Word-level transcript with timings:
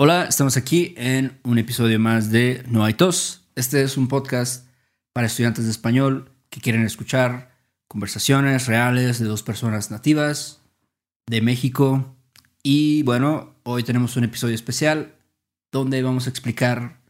Hola, 0.00 0.26
estamos 0.26 0.56
aquí 0.56 0.94
en 0.96 1.40
un 1.42 1.58
episodio 1.58 1.98
más 1.98 2.30
de 2.30 2.62
No 2.68 2.84
hay 2.84 2.94
tos. 2.94 3.42
Este 3.56 3.82
es 3.82 3.96
un 3.96 4.06
podcast 4.06 4.64
para 5.12 5.26
estudiantes 5.26 5.64
de 5.64 5.72
español 5.72 6.30
que 6.50 6.60
quieren 6.60 6.84
escuchar 6.84 7.50
conversaciones 7.88 8.68
reales 8.68 9.18
de 9.18 9.24
dos 9.24 9.42
personas 9.42 9.90
nativas 9.90 10.60
de 11.26 11.40
México. 11.40 12.14
Y 12.62 13.02
bueno, 13.02 13.56
hoy 13.64 13.82
tenemos 13.82 14.16
un 14.16 14.22
episodio 14.22 14.54
especial 14.54 15.16
donde 15.72 16.00
vamos 16.00 16.28
a 16.28 16.30
explicar 16.30 17.00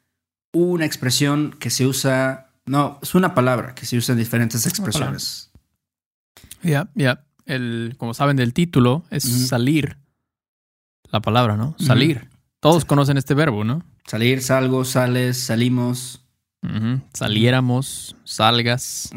una 0.55 0.87
expresión 0.87 1.55
que 1.61 1.69
se 1.69 1.87
usa, 1.87 2.55
no, 2.65 3.01
es 3.03 3.15
una 3.15 3.35
palabra 3.35 3.75
que 3.75 3.85
se 3.85 3.99
usa 3.99 4.15
en 4.15 4.19
diferentes 4.19 4.65
expresiones. 4.65 5.51
Ya, 6.63 6.89
ya. 6.95 7.27
El, 7.45 7.97
como 7.99 8.15
saben 8.15 8.39
del 8.39 8.55
título, 8.55 9.05
es 9.11 9.25
salir. 9.25 9.99
La 11.13 11.21
palabra, 11.21 11.59
¿no? 11.59 11.77
Salir. 11.79 12.31
Todos 12.61 12.85
conocen 12.85 13.17
este 13.19 13.35
verbo, 13.35 13.65
¿no? 13.65 13.83
Salir, 14.07 14.43
salgo, 14.43 14.85
sales, 14.85 15.37
salimos. 15.39 16.25
Saliéramos, 17.15 18.17
salgas. 18.25 19.11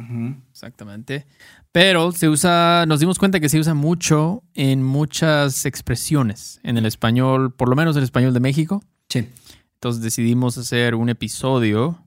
Exactamente. 0.52 1.26
Pero 1.72 2.12
se 2.12 2.28
usa, 2.30 2.86
nos 2.88 3.00
dimos 3.00 3.18
cuenta 3.18 3.40
que 3.40 3.50
se 3.50 3.60
usa 3.60 3.74
mucho 3.74 4.44
en 4.54 4.84
muchas 4.84 5.66
expresiones 5.66 6.60
en 6.64 6.78
el 6.78 6.86
español, 6.86 7.54
por 7.54 7.70
lo 7.70 7.76
menos 7.76 7.96
el 7.96 8.04
español 8.04 8.34
de 8.34 8.42
México. 8.42 8.84
Sí, 9.10 9.28
Entonces 9.76 10.02
decidimos 10.04 10.58
hacer 10.58 10.96
un 10.96 11.10
episodio 11.10 12.06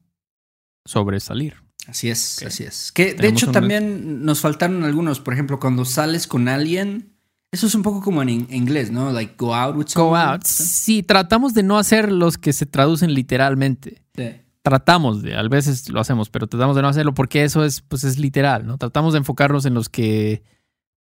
sobre 0.85 1.19
salir. 1.21 1.55
así 1.87 2.11
es, 2.11 2.43
así 2.43 2.65
es. 2.65 2.93
Que 2.93 3.15
de 3.15 3.29
hecho 3.29 3.47
un- 3.47 3.53
también 3.53 4.25
nos 4.25 4.41
faltaron 4.41 4.85
algunos. 4.85 5.21
Por 5.21 5.33
ejemplo, 5.35 5.59
cuando 5.59 5.85
sales 5.87 6.27
con 6.27 6.49
alguien, 6.49 7.14
eso 7.55 7.67
es 7.67 7.75
un 7.75 7.83
poco 7.83 8.01
como 8.01 8.21
en 8.23 8.29
in- 8.29 8.47
inglés, 8.51 8.91
¿no? 8.91 9.11
Like 9.13 9.35
go 9.39 9.55
out 9.55 9.75
with 9.77 9.87
Go 9.87 9.91
someone. 9.91 10.21
out. 10.23 10.43
Sí, 10.45 11.03
tratamos 11.03 11.55
de 11.55 11.63
no 11.63 11.79
hacer 11.79 12.11
los 12.13 12.37
que 12.39 12.53
se 12.53 12.67
traducen 12.67 13.15
literalmente. 13.15 14.03
Sí. 14.17 14.31
Tratamos 14.63 15.23
de, 15.23 15.37
a 15.37 15.43
veces 15.43 15.89
lo 15.91 16.01
hacemos, 16.01 16.31
pero 16.31 16.47
tratamos 16.47 16.75
de 16.77 16.83
no 16.83 16.89
hacerlo 16.89 17.13
porque 17.15 17.45
eso 17.45 17.65
es, 17.65 17.81
pues 17.83 18.03
es 18.05 18.19
literal, 18.19 18.67
¿no? 18.67 18.79
Tratamos 18.79 19.13
de 19.13 19.19
enfocarnos 19.19 19.67
en 19.67 19.75
los 19.75 19.89
que 19.89 20.43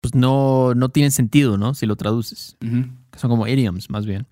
pues 0.00 0.14
no, 0.14 0.74
no 0.74 0.88
tienen 0.88 1.10
sentido, 1.10 1.58
¿no? 1.58 1.74
Si 1.74 1.84
lo 1.86 1.96
traduces. 1.96 2.56
Que 2.60 3.18
son 3.18 3.28
como 3.30 3.46
idioms 3.46 3.90
más 3.90 4.06
bien. 4.06 4.26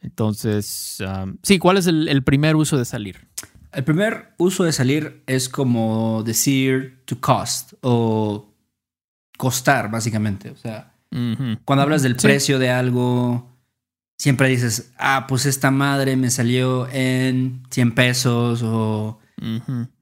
Entonces, 0.00 0.98
um, 1.00 1.36
sí, 1.42 1.58
¿cuál 1.58 1.76
es 1.76 1.86
el, 1.86 2.08
el 2.08 2.22
primer 2.22 2.56
uso 2.56 2.76
de 2.78 2.84
salir? 2.84 3.26
El 3.72 3.84
primer 3.84 4.34
uso 4.38 4.64
de 4.64 4.72
salir 4.72 5.22
es 5.26 5.48
como 5.48 6.22
decir 6.24 7.02
to 7.04 7.20
cost 7.20 7.72
o 7.80 8.48
costar, 9.38 9.90
básicamente. 9.90 10.50
O 10.50 10.56
sea, 10.56 10.91
Cuando 11.64 11.82
hablas 11.82 12.02
del 12.02 12.18
Sí. 12.18 12.26
precio 12.26 12.58
de 12.58 12.70
algo, 12.70 13.50
siempre 14.18 14.48
dices, 14.48 14.92
ah, 14.98 15.26
pues 15.28 15.46
esta 15.46 15.70
madre 15.70 16.16
me 16.16 16.30
salió 16.30 16.88
en 16.90 17.62
100 17.70 17.92
pesos 17.94 18.62
o 18.64 19.18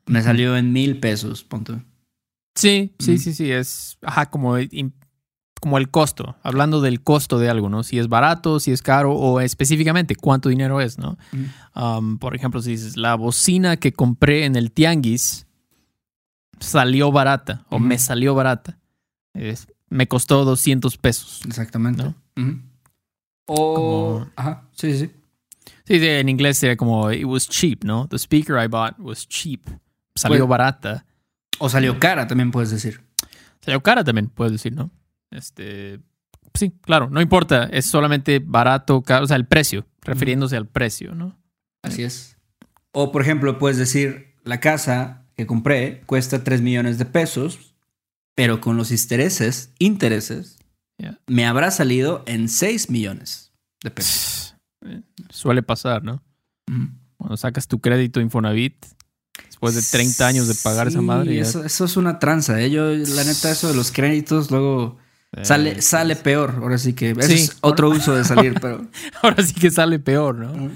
me 0.07 0.23
salió 0.23 0.57
en 0.57 0.73
mil 0.73 0.99
pesos, 1.01 1.43
punto. 1.45 1.83
Sí, 2.55 2.95
sí, 2.99 3.19
sí, 3.19 3.33
sí, 3.33 3.51
es 3.51 3.99
ajá, 4.03 4.27
como, 4.31 4.55
como 5.61 5.79
el 5.79 5.91
costo, 5.91 6.37
hablando 6.43 6.81
del 6.81 7.03
costo 7.03 7.39
de 7.39 7.49
algo, 7.51 7.69
¿no? 7.69 7.83
Si 7.83 7.99
es 7.99 8.09
barato, 8.09 8.61
si 8.61 8.71
es 8.73 8.83
caro 8.83 9.13
o 9.15 9.41
específicamente 9.41 10.15
cuánto 10.17 10.49
dinero 10.49 10.81
es, 10.81 10.99
¿no? 10.99 11.17
Um, 11.75 12.19
por 12.19 12.35
ejemplo, 12.37 12.61
si 12.63 12.73
dices, 12.73 12.97
la 12.97 13.15
bocina 13.15 13.77
que 13.79 13.93
compré 13.93 14.45
en 14.45 14.57
el 14.57 14.73
tianguis 14.73 15.47
salió 16.59 17.11
barata 17.13 17.65
o 17.71 17.79
me 17.79 17.99
salió 17.99 18.35
barata. 18.35 18.79
Es- 19.35 19.69
me 19.91 20.09
costó 20.09 20.45
200 20.45 20.97
pesos. 20.97 21.43
Exactamente. 21.47 22.15
O... 23.47 23.75
Como- 23.75 24.31
Ajá, 24.37 24.69
sí, 24.73 24.97
sí. 24.97 25.11
Sí, 25.85 25.99
sí, 25.99 26.07
en 26.07 26.29
inglés 26.29 26.59
sería 26.59 26.77
como, 26.77 27.11
it 27.13 27.25
was 27.25 27.49
cheap, 27.49 27.85
¿no? 27.85 28.07
The 28.09 28.17
speaker 28.19 28.57
I 28.63 28.69
bought 28.69 28.99
was 28.99 29.27
cheap. 29.29 29.67
Salió 30.15 30.39
Pues- 30.39 30.49
barata. 30.49 31.05
O 31.59 31.69
salió 31.69 31.99
cara, 31.99 32.27
también 32.27 32.51
puedes 32.51 32.71
decir. 32.71 33.03
Salió 33.61 33.83
cara 33.83 34.03
también, 34.03 34.29
puedes 34.29 34.53
decir, 34.53 34.73
¿no? 34.73 34.91
Este, 35.31 36.01
sí, 36.55 36.73
claro, 36.81 37.11
no 37.11 37.21
importa, 37.21 37.65
es 37.65 37.87
solamente 37.87 38.39
barato, 38.43 39.03
caro, 39.03 39.25
o 39.25 39.27
sea, 39.27 39.37
el 39.37 39.47
precio, 39.47 39.87
refiriéndose 40.01 40.57
al 40.57 40.67
precio, 40.67 41.15
¿no? 41.15 41.39
Así 41.83 42.03
es. 42.03 42.39
O, 42.93 43.13
por 43.13 43.21
ejemplo, 43.23 43.59
puedes 43.59 43.77
decir, 43.77 44.35
la 44.43 44.59
casa 44.61 45.27
que 45.37 45.47
compré 45.47 46.01
cuesta 46.07 46.43
3 46.43 46.63
millones 46.63 46.97
de 46.99 47.05
pesos, 47.05 47.70
pero 48.41 48.59
con 48.63 48.79
los 48.79 48.91
intereses, 48.91 49.71
intereses, 49.79 50.57
me 51.27 51.45
habrá 51.45 51.71
salido 51.71 52.23
en 52.27 52.49
6 52.49 52.89
millones 52.89 53.53
de 53.83 53.91
pesos. 53.91 54.55
Suele 55.29 55.63
pasar, 55.63 56.03
¿no? 56.03 56.23
Cuando 57.19 57.37
sacas 57.37 57.69
tu 57.69 57.81
crédito 57.81 58.19
Infonavit, 58.19 58.87
después 59.45 59.75
de 59.75 59.83
30 59.83 60.27
años 60.27 60.49
de 60.49 60.55
pagar 60.55 60.89
esa 60.89 61.03
madre, 61.03 61.35
ya- 61.37 61.43
Eso, 61.43 61.63
eso 61.67 61.85
es 61.85 61.99
una 61.99 62.19
tranza, 62.19 62.59
¿eh? 62.63 62.71
Yo, 62.71 62.85
la 62.93 63.25
neta, 63.25 63.51
eso 63.51 63.69
de 63.69 63.75
los 63.75 63.93
créditos, 63.93 64.51
luego 64.51 64.97
eh, 65.37 65.45
sale, 65.45 65.83
sale 65.83 66.17
peor. 66.17 66.55
Ahora 66.63 66.79
sí 66.79 66.95
que. 66.95 67.15
Sí. 67.23 67.35
es 67.35 67.59
otro 67.61 67.91
uso 67.91 68.15
de 68.15 68.25
salir, 68.25 68.55
pero. 68.59 68.89
Ahora 69.23 69.43
sí 69.43 69.53
que 69.53 69.71
sale 69.71 69.99
peor, 69.99 70.37
¿no? 70.37 70.71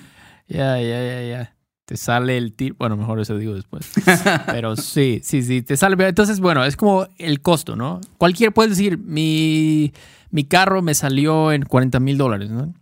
Ya, 0.49 0.79
ya, 0.79 1.03
ya, 1.03 1.23
ya. 1.23 1.54
Te 1.85 1.97
sale 1.99 2.39
el 2.39 2.55
tiro. 2.55 2.75
Bueno, 2.79 2.97
mejor 2.97 3.21
eso 3.21 3.37
digo 3.37 3.55
después. 3.55 3.91
Pero 4.47 4.75
sí, 4.77 5.21
sí, 5.23 5.43
sí, 5.43 5.61
te 5.63 5.77
sale. 5.77 5.97
Entonces, 6.09 6.41
bueno, 6.41 6.65
es 6.65 6.77
como 6.77 7.07
el 7.19 7.43
costo, 7.43 7.77
¿no? 7.77 8.01
Cualquier 8.17 8.53
puede 8.55 8.71
decir, 8.71 8.97
mi, 8.97 9.93
mi 10.31 10.45
carro 10.45 10.81
me 10.81 10.95
salió 10.95 11.53
en 11.53 11.63
40 11.65 12.01
mil 12.01 12.17
dólares, 12.17 12.51
¿no? 12.51 12.73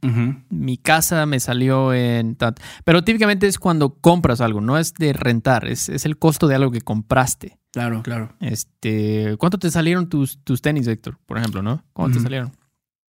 Mi 0.50 0.76
casa 0.76 1.26
me 1.26 1.40
salió 1.40 1.92
en 1.92 2.36
tanto. 2.36 2.62
Pero 2.84 3.02
típicamente 3.02 3.48
es 3.48 3.58
cuando 3.58 3.94
compras 3.94 4.40
algo, 4.40 4.60
no 4.60 4.78
es 4.78 4.94
de 4.94 5.12
rentar, 5.12 5.66
es, 5.66 5.88
es 5.88 6.06
el 6.06 6.16
costo 6.16 6.46
de 6.46 6.54
algo 6.54 6.70
que 6.70 6.80
compraste. 6.80 7.58
Claro, 7.72 8.02
claro. 8.04 8.32
Este, 8.38 9.34
¿cuánto 9.38 9.58
te 9.58 9.70
salieron 9.72 10.08
tus, 10.08 10.38
tus 10.44 10.62
tenis, 10.62 10.86
Héctor? 10.86 11.18
Por 11.26 11.38
ejemplo, 11.38 11.60
¿no? 11.62 11.82
¿Cuánto 11.92 12.18
te 12.18 12.22
salieron? 12.22 12.52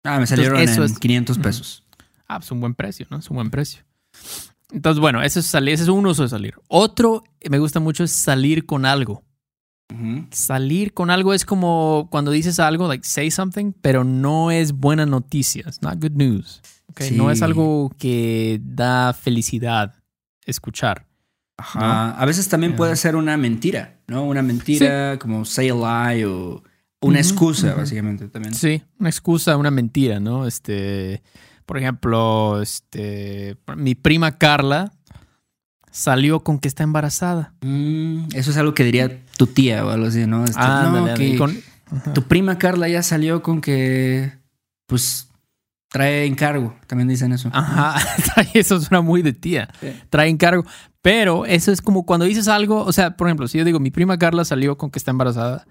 Ah, 0.04 0.20
me 0.20 0.28
salieron 0.28 0.60
eso 0.60 0.84
en 0.84 0.92
es- 0.92 1.00
500 1.00 1.38
Ujú. 1.38 1.44
pesos. 1.44 1.84
Ah, 2.28 2.40
pues 2.40 2.52
un 2.52 2.60
buen 2.60 2.74
precio, 2.76 3.06
¿no? 3.10 3.18
Es 3.20 3.30
un 3.30 3.36
buen 3.36 3.50
precio. 3.50 3.84
Entonces, 4.72 5.00
bueno, 5.00 5.22
ese 5.22 5.40
es 5.40 5.46
salir, 5.46 5.74
ese 5.74 5.84
es 5.84 5.90
un 5.90 6.06
uso 6.06 6.24
de 6.24 6.30
salir. 6.30 6.56
Otro 6.68 7.24
que 7.40 7.50
me 7.50 7.60
gusta 7.60 7.80
mucho 7.80 8.04
es 8.04 8.12
salir 8.12 8.66
con 8.66 8.86
algo. 8.86 9.24
Salir 10.32 10.94
con 10.94 11.10
algo 11.10 11.34
es 11.34 11.46
como 11.46 12.10
cuando 12.12 12.32
dices 12.32 12.60
algo, 12.60 12.88
like 12.88 13.06
say 13.08 13.32
something, 13.32 13.72
pero 13.82 14.04
no 14.04 14.52
es 14.52 14.74
buena 14.74 15.06
noticia. 15.06 15.64
It's 15.66 15.82
not 15.82 16.02
good 16.02 16.12
news. 16.12 16.62
¿ok? 16.90 17.02
No 17.14 17.32
es 17.32 17.42
algo 17.42 17.92
que 17.98 18.60
da 18.62 19.14
felicidad 19.14 19.96
escuchar. 20.46 21.08
Ajá. 21.58 22.12
A 22.12 22.26
veces 22.26 22.50
también 22.50 22.76
puede 22.76 22.96
ser 22.98 23.16
una 23.16 23.38
mentira, 23.38 24.00
¿no? 24.08 24.26
Una 24.26 24.42
mentira 24.42 25.18
como 25.18 25.46
say 25.46 25.70
a 25.70 25.74
lie 26.14 26.26
o 26.26 26.64
una 27.02 27.20
Ujú, 27.20 27.30
excusa, 27.30 27.74
básicamente 27.74 28.28
también. 28.28 28.54
Sí, 28.54 28.84
una 29.00 29.10
excusa, 29.10 29.56
una 29.58 29.72
mentira, 29.72 30.20
¿no? 30.20 30.46
Este, 30.46 31.24
por 31.68 31.78
ejemplo, 31.78 32.62
este, 32.62 33.58
mi 33.76 33.94
prima 33.94 34.38
Carla 34.38 34.94
salió 35.92 36.40
con 36.40 36.60
que 36.60 36.68
está 36.70 36.84
embarazada. 36.84 37.54
Mm, 37.62 38.30
eso 38.34 38.52
es 38.52 38.58
algo 38.58 38.74
que 38.74 38.84
diría 38.86 39.22
tu 39.38 39.48
tía 39.48 39.86
o 39.86 39.90
algo 39.90 40.08
así, 40.08 40.26
¿no? 40.26 40.46
Este, 40.46 40.60
Ándale, 40.60 41.12
no, 41.12 41.18
que 41.18 41.38
con- 41.38 41.58
tu 42.16 42.24
prima 42.24 42.58
Carla 42.58 42.88
ya 42.88 43.04
salió 43.04 43.44
con 43.44 43.60
que, 43.60 44.32
pues, 44.88 45.30
trae 45.90 46.26
encargo. 46.26 46.74
También 46.88 47.10
dicen 47.10 47.34
eso. 47.34 47.50
Ajá, 47.52 47.96
eso 48.54 48.80
suena 48.80 49.02
muy 49.02 49.22
de 49.22 49.34
tía. 49.34 49.70
Sí. 49.82 49.88
Trae 50.10 50.30
encargo. 50.30 50.64
Pero 51.02 51.46
eso 51.46 51.72
es 51.74 51.82
como 51.82 52.06
cuando 52.06 52.26
dices 52.26 52.48
algo, 52.48 52.84
o 52.86 52.94
sea, 52.94 53.18
por 53.18 53.28
ejemplo, 53.28 53.48
si 53.50 53.58
yo 53.58 53.66
digo, 53.66 53.80
mi 53.82 53.92
prima 53.92 54.18
Carla 54.18 54.46
salió 54.46 54.78
con 54.78 54.90
que 54.90 55.00
está 55.00 55.12
embarazada, 55.12 55.66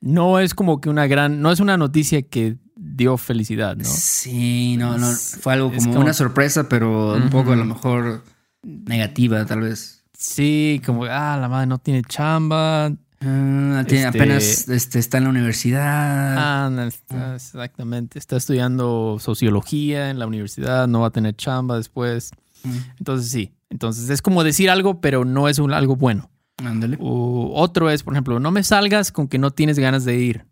no 0.00 0.40
es 0.40 0.54
como 0.54 0.80
que 0.80 0.88
una 0.88 1.06
gran, 1.06 1.40
no 1.40 1.52
es 1.52 1.60
una 1.60 1.76
noticia 1.76 2.22
que 2.22 2.56
dio 2.94 3.16
felicidad, 3.16 3.76
¿no? 3.76 3.84
Sí, 3.84 4.76
no, 4.78 4.96
no. 4.98 5.06
Fue 5.12 5.52
algo 5.54 5.72
como, 5.72 5.88
como- 5.90 6.00
una 6.00 6.12
sorpresa, 6.14 6.68
pero 6.68 7.14
un 7.14 7.30
poco 7.30 7.52
a 7.52 7.56
lo 7.56 7.64
mejor 7.64 8.22
negativa, 8.62 9.44
tal 9.46 9.60
vez. 9.60 10.02
Sí, 10.16 10.80
como, 10.84 11.04
ah, 11.04 11.36
la 11.40 11.48
madre 11.48 11.66
no 11.66 11.78
tiene 11.78 12.02
chamba. 12.02 12.86
Ah, 12.86 13.84
tiene- 13.86 14.04
Este- 14.04 14.06
Apenas 14.06 14.68
este, 14.68 14.98
está 14.98 15.18
en 15.18 15.24
la 15.24 15.30
universidad. 15.30 16.36
Ah, 16.38 16.70
no, 16.70 16.82
está- 16.82 17.34
exactamente. 17.36 18.18
Está 18.18 18.36
estudiando 18.36 19.18
sociología 19.20 20.10
en 20.10 20.18
la 20.18 20.26
universidad, 20.26 20.86
no 20.88 21.00
va 21.00 21.08
a 21.08 21.10
tener 21.10 21.34
chamba 21.36 21.76
después. 21.76 22.30
Mm, 22.64 22.76
Entonces 22.98 23.30
sí. 23.30 23.52
Entonces 23.70 24.08
es 24.10 24.22
como 24.22 24.44
decir 24.44 24.70
algo, 24.70 25.00
pero 25.00 25.24
no 25.24 25.48
es 25.48 25.58
un, 25.58 25.72
algo 25.72 25.96
bueno. 25.96 26.30
Ándale. 26.64 26.96
O 27.00 27.52
otro 27.54 27.90
es, 27.90 28.02
por 28.02 28.14
ejemplo, 28.14 28.38
no 28.40 28.50
me 28.50 28.62
salgas 28.62 29.12
con 29.12 29.28
que 29.28 29.38
no 29.38 29.50
tienes 29.50 29.78
ganas 29.78 30.04
de 30.04 30.16
ir. 30.18 30.46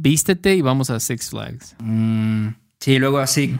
Vístete 0.00 0.54
y 0.54 0.62
vamos 0.62 0.90
a 0.90 1.00
Six 1.00 1.30
Flags. 1.30 1.74
Mm, 1.80 2.48
sí, 2.78 2.98
luego 2.98 3.18
así, 3.18 3.58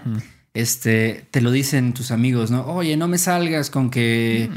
este, 0.54 1.26
te 1.30 1.40
lo 1.40 1.50
dicen 1.50 1.94
tus 1.94 2.10
amigos, 2.10 2.50
¿no? 2.50 2.64
Oye, 2.66 2.96
no 2.96 3.08
me 3.08 3.18
salgas 3.18 3.70
con 3.70 3.90
que 3.90 4.50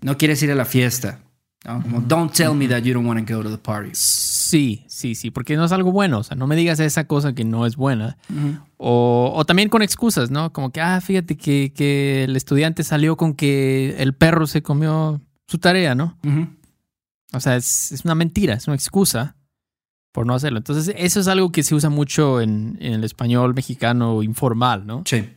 no 0.00 0.18
quieres 0.18 0.42
ir 0.42 0.52
a 0.52 0.54
la 0.54 0.64
fiesta. 0.64 1.20
¿no? 1.64 1.82
Como, 1.82 2.00
don't 2.00 2.32
tell 2.32 2.54
me 2.54 2.68
that 2.68 2.82
you 2.82 2.94
don't 2.94 3.06
want 3.06 3.26
to 3.26 3.34
go 3.34 3.42
to 3.42 3.50
the 3.50 3.58
party. 3.58 3.90
Sí, 3.92 4.84
sí, 4.86 5.16
sí, 5.16 5.32
porque 5.32 5.56
no 5.56 5.64
es 5.64 5.72
algo 5.72 5.90
bueno. 5.90 6.18
O 6.18 6.22
sea, 6.22 6.36
no 6.36 6.46
me 6.46 6.54
digas 6.54 6.78
esa 6.78 7.04
cosa 7.04 7.34
que 7.34 7.44
no 7.44 7.66
es 7.66 7.74
buena. 7.76 8.18
o, 8.76 9.32
o, 9.34 9.44
también 9.44 9.68
con 9.68 9.82
excusas, 9.82 10.30
¿no? 10.30 10.52
Como 10.52 10.70
que, 10.70 10.80
ah, 10.80 11.00
fíjate 11.00 11.36
que, 11.36 11.72
que, 11.74 12.24
el 12.24 12.36
estudiante 12.36 12.84
salió 12.84 13.16
con 13.16 13.34
que 13.34 13.96
el 13.98 14.14
perro 14.14 14.46
se 14.46 14.62
comió 14.62 15.20
su 15.48 15.58
tarea, 15.58 15.96
¿no? 15.96 16.16
O 17.32 17.40
sea, 17.40 17.56
es, 17.56 17.90
es, 17.90 18.04
una 18.04 18.14
mentira, 18.14 18.54
es 18.54 18.66
una 18.68 18.76
excusa 18.76 19.35
por 20.16 20.26
no 20.26 20.34
hacerlo. 20.34 20.56
Entonces, 20.56 20.94
eso 20.96 21.20
es 21.20 21.28
algo 21.28 21.52
que 21.52 21.62
se 21.62 21.74
usa 21.74 21.90
mucho 21.90 22.40
en, 22.40 22.78
en 22.80 22.94
el 22.94 23.04
español 23.04 23.52
mexicano 23.52 24.22
informal, 24.22 24.86
¿no? 24.86 25.02
Sí. 25.04 25.28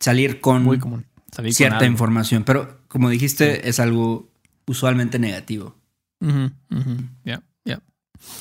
Salir 0.00 0.42
con 0.42 0.64
Muy 0.64 0.78
común. 0.78 1.06
Salir 1.34 1.54
cierta 1.54 1.78
con 1.78 1.86
información. 1.86 2.44
Pero, 2.44 2.82
como 2.88 3.08
dijiste, 3.08 3.70
es 3.70 3.80
algo 3.80 4.28
usualmente 4.66 5.18
negativo. 5.18 5.78
Yeah, 7.24 7.42
yeah. 7.64 7.80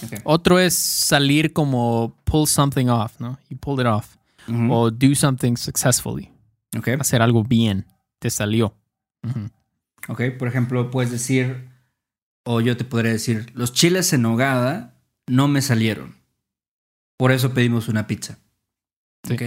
Okay. 0.06 0.20
Otro 0.26 0.60
es 0.60 0.76
salir 0.76 1.54
como 1.54 2.18
pull 2.26 2.48
something 2.48 2.88
off, 2.88 3.22
¿no? 3.22 3.40
You 3.50 3.56
pulled 3.56 3.80
it 3.80 3.88
off. 3.88 4.18
O 4.70 4.92
do 4.92 5.16
something 5.16 5.56
successfully. 5.56 6.34
Ok. 6.78 6.90
Hacer 7.00 7.22
algo 7.22 7.46
bien. 7.46 7.86
Te 8.20 8.30
salió. 8.30 8.76
Ok, 10.10 10.22
por 10.38 10.50
ejemplo, 10.50 10.92
puedes 10.92 11.12
decir, 11.12 11.70
o 12.44 12.60
yo 12.60 12.76
te 12.76 12.84
podría 12.84 13.14
decir, 13.14 13.54
los 13.54 13.72
chiles 13.72 14.12
en 14.12 14.24
nogada 14.24 14.98
no 15.28 15.48
me 15.48 15.62
salieron. 15.62 16.16
Por 17.18 17.32
eso 17.32 17.54
pedimos 17.54 17.88
una 17.88 18.08
pizza. 18.08 18.38
Sí. 19.28 19.34
Ok. 19.34 19.42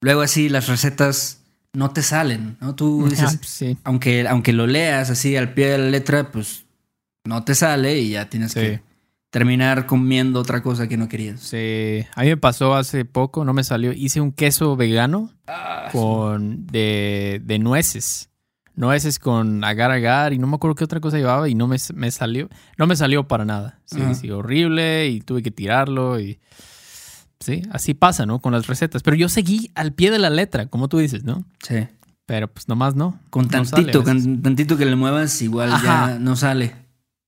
Luego 0.00 0.20
así 0.20 0.48
las 0.48 0.68
recetas 0.68 1.40
no 1.72 1.90
te 1.92 2.02
salen, 2.02 2.56
¿no? 2.60 2.74
Tú 2.74 3.06
dices, 3.10 3.34
Ah, 3.34 3.38
sí. 3.42 3.76
aunque, 3.84 4.26
aunque 4.28 4.52
lo 4.52 4.66
leas 4.66 5.10
así 5.10 5.36
al 5.36 5.54
pie 5.54 5.68
de 5.70 5.78
la 5.78 5.86
letra, 5.90 6.30
pues 6.30 6.66
no 7.24 7.42
te 7.44 7.54
sale 7.54 7.98
y 7.98 8.10
ya 8.10 8.28
tienes 8.28 8.52
Sí. 8.52 8.60
que 8.60 8.80
terminar 9.30 9.86
comiendo 9.86 10.38
otra 10.40 10.62
cosa 10.62 10.86
que 10.86 10.96
no 10.96 11.08
querías. 11.08 11.40
Sí. 11.40 12.04
A 12.14 12.22
mí 12.22 12.28
me 12.28 12.36
pasó 12.36 12.74
hace 12.76 13.04
poco, 13.04 13.44
no 13.44 13.52
me 13.54 13.64
salió. 13.64 13.92
Hice 13.92 14.20
un 14.20 14.30
queso 14.30 14.76
vegano 14.76 15.32
Ah, 15.48 15.88
con 15.90 16.66
de, 16.66 17.40
de 17.44 17.58
nueces. 17.58 18.28
Nueces 18.76 19.18
con 19.20 19.62
agar 19.62 19.90
agar 19.92 20.32
y 20.32 20.38
no 20.38 20.46
me 20.48 20.56
acuerdo 20.56 20.74
qué 20.74 20.84
otra 20.84 21.00
cosa 21.00 21.16
llevaba 21.16 21.48
y 21.48 21.54
no 21.54 21.68
me, 21.68 21.76
me 21.94 22.10
salió. 22.10 22.48
No 22.76 22.86
me 22.86 22.96
salió 22.96 23.28
para 23.28 23.44
nada. 23.44 23.78
Sí, 23.84 24.00
sí, 24.14 24.30
horrible 24.30 25.08
y 25.08 25.20
tuve 25.20 25.42
que 25.42 25.50
tirarlo 25.50 26.18
y... 26.18 26.40
Sí, 27.40 27.62
así 27.72 27.92
pasa, 27.94 28.24
¿no? 28.26 28.38
Con 28.40 28.52
las 28.52 28.66
recetas. 28.66 29.02
Pero 29.02 29.16
yo 29.16 29.28
seguí 29.28 29.70
al 29.74 29.92
pie 29.92 30.10
de 30.10 30.18
la 30.18 30.30
letra, 30.30 30.66
como 30.66 30.88
tú 30.88 30.98
dices, 30.98 31.24
¿no? 31.24 31.44
Sí. 31.62 31.86
Pero 32.26 32.48
pues 32.48 32.68
nomás 32.68 32.94
no. 32.94 33.20
Con 33.30 33.44
No 33.44 33.50
tantito, 33.50 34.02
veces. 34.02 34.24
con 34.24 34.42
tantito 34.42 34.76
que 34.78 34.86
le 34.86 34.96
muevas, 34.96 35.42
igual 35.42 35.72
Ajá. 35.72 36.12
ya 36.12 36.18
no 36.18 36.36
sale. 36.36 36.74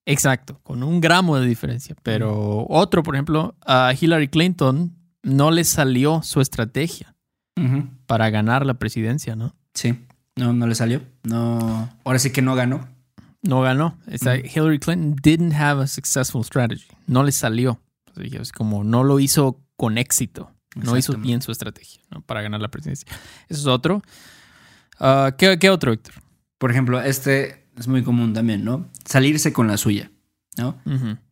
Exacto, 0.06 0.58
con 0.62 0.82
un 0.82 1.00
gramo 1.00 1.38
de 1.38 1.46
diferencia. 1.46 1.94
Pero 2.02 2.64
otro, 2.68 3.02
por 3.02 3.14
ejemplo, 3.14 3.56
a 3.66 3.92
Hillary 4.00 4.28
Clinton 4.28 4.96
no 5.22 5.50
le 5.50 5.64
salió 5.64 6.22
su 6.22 6.40
estrategia 6.40 7.14
para 8.06 8.30
ganar 8.30 8.64
la 8.64 8.74
presidencia, 8.74 9.34
¿no? 9.36 9.54
Sí. 9.74 9.98
No, 10.36 10.52
no 10.52 10.66
le 10.66 10.74
salió. 10.74 11.02
No. 11.22 11.88
Ahora 12.04 12.18
sí 12.18 12.30
que 12.30 12.42
no 12.42 12.54
ganó. 12.54 12.86
No 13.42 13.62
ganó. 13.62 13.96
Esa- 14.06 14.36
Hillary 14.36 14.78
Clinton 14.78 15.16
didn't 15.22 15.54
have 15.54 15.82
a 15.82 15.86
successful 15.86 16.44
strategy. 16.44 16.86
No 17.06 17.22
le 17.22 17.32
salió. 17.32 17.80
Es 18.16 18.52
como 18.52 18.84
no 18.84 19.04
lo 19.04 19.18
hizo 19.20 19.60
con 19.76 19.98
éxito. 19.98 20.50
No 20.74 20.96
hizo 20.96 21.14
bien 21.16 21.40
su 21.40 21.52
estrategia 21.52 22.02
¿no? 22.10 22.20
para 22.20 22.42
ganar 22.42 22.60
la 22.60 22.68
presidencia. 22.68 23.08
Eso 23.48 23.60
es 23.60 23.66
otro. 23.66 24.02
Ah, 25.00 25.34
¿qué, 25.38 25.58
qué 25.58 25.70
otro, 25.70 25.92
Héctor? 25.92 26.14
Por 26.58 26.70
ejemplo, 26.70 27.00
este 27.00 27.66
es 27.78 27.88
muy 27.88 28.02
común 28.02 28.32
también, 28.34 28.64
¿no? 28.64 28.88
Salirse 29.04 29.52
con 29.54 29.68
la 29.68 29.76
suya, 29.78 30.10
¿no? 30.58 30.78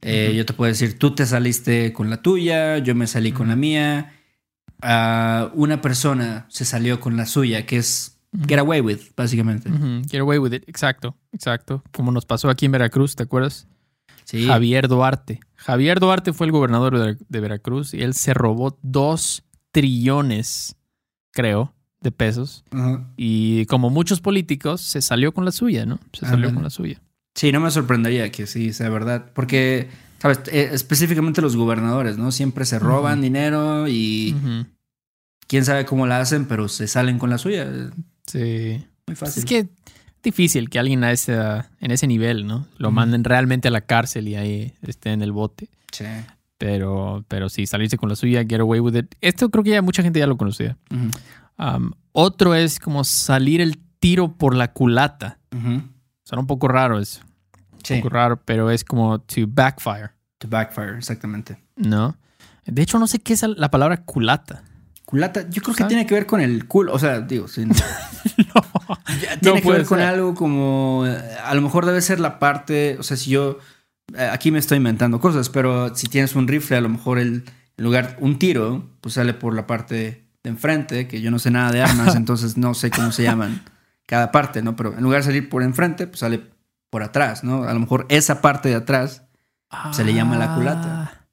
Eh. 0.03 0.33
Yo 0.37 0.47
te 0.47 0.53
puedo 0.55 0.71
decir, 0.71 0.99
tú 0.99 1.15
te 1.15 1.27
saliste 1.27 1.93
con 1.93 2.09
la 2.11 2.23
tuya, 2.23 2.79
yo 2.79 2.95
me 2.95 3.07
salí 3.07 3.33
con 3.33 3.49
la 3.49 3.57
mía. 3.57 4.13
Ah, 4.83 5.51
una 5.55 5.81
persona 5.83 6.47
se 6.49 6.65
salió 6.65 7.01
con 7.01 7.17
la 7.17 7.27
suya, 7.27 7.65
que 7.67 7.77
es 7.79 8.14
get 8.47 8.59
away 8.59 8.81
with, 8.81 9.01
básicamente. 9.17 9.71
Get 10.11 10.21
away 10.21 10.39
with 10.39 10.53
it. 10.53 10.69
Exacto, 10.69 11.17
exacto. 11.33 11.83
Como 11.93 12.13
nos 12.13 12.27
pasó 12.27 12.51
aquí 12.51 12.67
en 12.67 12.73
Veracruz, 12.73 13.17
¿te 13.17 13.23
acuerdas? 13.23 13.67
Sí. 14.25 14.47
Javier 14.47 14.89
Duarte. 14.89 15.41
Javier 15.57 16.01
Duarte 16.01 16.33
fue 16.33 16.47
el 16.47 16.53
gobernador 16.53 16.99
de, 16.99 17.19
de 17.29 17.41
Veracruz 17.41 17.95
y 17.95 18.03
él 18.03 18.15
se 18.15 18.35
robó 18.35 18.79
dos 18.83 19.45
trillones, 19.71 20.77
creo, 21.33 21.75
de 22.01 22.13
pesos. 22.13 22.65
Y 23.17 23.67
como 23.67 23.91
muchos 23.91 24.21
políticos, 24.21 24.83
se 24.83 25.03
salió 25.03 25.33
con 25.33 25.45
la 25.45 25.53
suya, 25.53 25.85
¿no? 25.85 25.99
Se 26.13 26.27
salió 26.27 26.55
con 26.55 26.63
la 26.63 26.71
suya. 26.71 27.01
Sí, 27.35 27.51
no 27.51 27.59
me 27.59 27.71
sorprendería 27.71 28.31
que 28.31 28.47
sí 28.47 28.73
sea 28.73 28.89
verdad, 28.91 29.33
porque, 29.35 29.89
¿sabes? 30.21 30.41
Eh, 30.53 30.71
específicamente 30.73 31.43
los 31.43 31.57
gobernadores, 31.57 32.17
¿no? 32.17 32.31
Siempre 32.31 32.65
se 32.67 32.79
roban 32.79 33.21
dinero 33.21 33.89
y 33.89 34.37
quién 35.49 35.65
sabe 35.65 35.87
cómo 35.87 36.07
la 36.07 36.21
hacen, 36.21 36.47
pero 36.47 36.69
se 36.69 36.87
salen 36.87 37.19
con 37.19 37.31
la 37.31 37.39
suya. 37.39 37.67
Sí. 38.27 38.79
Muy 39.07 39.17
Pues 39.17 39.19
fácil. 39.19 39.41
es 39.41 39.45
que 39.45 39.59
es 39.59 39.67
difícil 40.23 40.71
que 40.71 40.79
alguien 40.79 41.05
a 41.05 41.13
ese, 41.13 41.35
en 41.81 41.91
ese 41.91 42.07
nivel, 42.07 42.47
¿no? 42.47 42.67
Lo 42.79 42.91
manden 42.91 43.25
realmente 43.25 43.69
a 43.69 43.71
la 43.71 43.83
cárcel 43.83 44.29
y 44.29 44.37
ahí 44.37 44.75
esté 44.83 45.13
en 45.13 45.23
el 45.23 45.33
bote. 45.33 45.69
Sí. 45.93 46.05
Pero, 46.59 47.25
pero 47.29 47.49
sí, 47.49 47.67
salirse 47.67 47.99
con 47.99 48.09
la 48.09 48.17
suya, 48.17 48.45
get 48.49 48.61
away 48.61 48.81
with 48.81 48.97
it. 48.97 49.15
Esto 49.21 49.51
creo 49.51 49.63
que 49.65 49.71
ya 49.71 49.83
mucha 49.83 50.03
gente 50.03 50.19
ya 50.21 50.27
lo 50.27 50.37
conocía. 50.37 50.77
Um, 51.59 51.91
otro 52.13 52.55
es 52.55 52.79
como 52.79 53.05
salir 53.05 53.61
el 53.61 53.79
tiro 54.01 54.33
por 54.37 54.55
la 54.55 54.73
culata. 54.73 55.39
Ujú. 55.55 55.83
Suena 56.25 56.41
un 56.41 56.47
poco 56.47 56.69
raro 56.69 56.99
eso. 56.99 57.21
Sí. 57.83 57.95
Un 57.95 58.01
poco 58.01 58.15
raro, 58.15 58.41
pero 58.45 58.71
es 58.71 58.83
como 58.85 59.19
to 59.21 59.43
backfire, 59.47 60.11
To 60.39 60.49
backfire, 60.49 60.97
exactamente. 60.97 61.59
¿no? 61.77 62.17
De 62.65 62.81
hecho, 62.81 62.99
no 62.99 63.07
sé 63.07 63.19
qué 63.19 63.35
es 63.35 63.43
la 63.43 63.71
palabra 63.71 64.05
culata. 64.05 64.63
Culata, 65.05 65.49
yo 65.49 65.63
creo 65.63 65.75
que 65.77 65.85
tiene 65.85 66.07
que 66.07 66.15
ver 66.15 66.27
con 66.27 66.41
el 66.41 66.67
culo, 66.67 66.93
o 66.93 66.99
sea, 66.99 67.21
digo, 67.21 67.49
sí. 67.49 67.67
Ya 69.21 69.39
tiene 69.39 69.63
que 69.63 69.71
ver 69.71 69.85
con 69.85 70.01
algo 70.01 70.35
como, 70.35 71.05
eh, 71.07 71.37
a 71.45 71.55
lo 71.55 71.61
mejor 71.61 71.87
debe 71.87 72.01
ser 72.01 72.21
la 72.21 72.39
parte, 72.39 72.97
o 72.99 73.03
sea, 73.03 73.17
si 73.17 73.31
yo, 73.31 73.59
eh, 74.17 74.29
aquí 74.33 74.51
me 74.51 74.59
estoy 74.59 74.79
inventando 74.79 75.21
cosas, 75.21 75.51
pero 75.51 75.95
si 75.95 76.09
tienes 76.09 76.35
un 76.35 76.49
rifle, 76.49 76.77
a 76.77 76.81
lo 76.81 76.89
mejor 76.89 77.19
el, 77.19 77.45
en 77.77 77.85
lugar, 77.85 78.17
un 78.21 78.39
tiro, 78.39 78.89
pues 79.01 79.15
sale 79.15 79.35
por 79.35 79.55
la 79.55 79.67
parte 79.67 80.25
de 80.43 80.51
enfrente, 80.51 81.07
que 81.07 81.21
yo 81.21 81.31
no 81.31 81.39
sé 81.39 81.51
nada 81.51 81.71
de 81.71 81.83
armas, 81.83 82.17
entonces 82.17 82.57
no 82.57 82.75
sé 82.75 82.91
cómo 82.91 83.13
se 83.13 83.23
llaman 83.23 83.63
cada 84.07 84.33
parte, 84.33 84.63
¿no? 84.63 84.75
Pero 84.75 84.97
en 84.97 85.03
lugar 85.03 85.21
de 85.21 85.27
salir 85.27 85.49
por 85.49 85.63
enfrente, 85.63 86.07
pues 86.07 86.21
sale 86.21 86.43
por 86.91 87.03
atrás, 87.03 87.45
¿no? 87.45 87.65
A 87.65 87.75
lo 87.75 87.81
mejor 87.81 88.07
esa 88.09 88.41
parte 88.41 88.69
de 88.69 88.77
atrás 88.77 89.23
Se 89.93 90.05
le 90.05 90.15
llama 90.15 90.37
la 90.37 90.55
culata. 90.55 91.24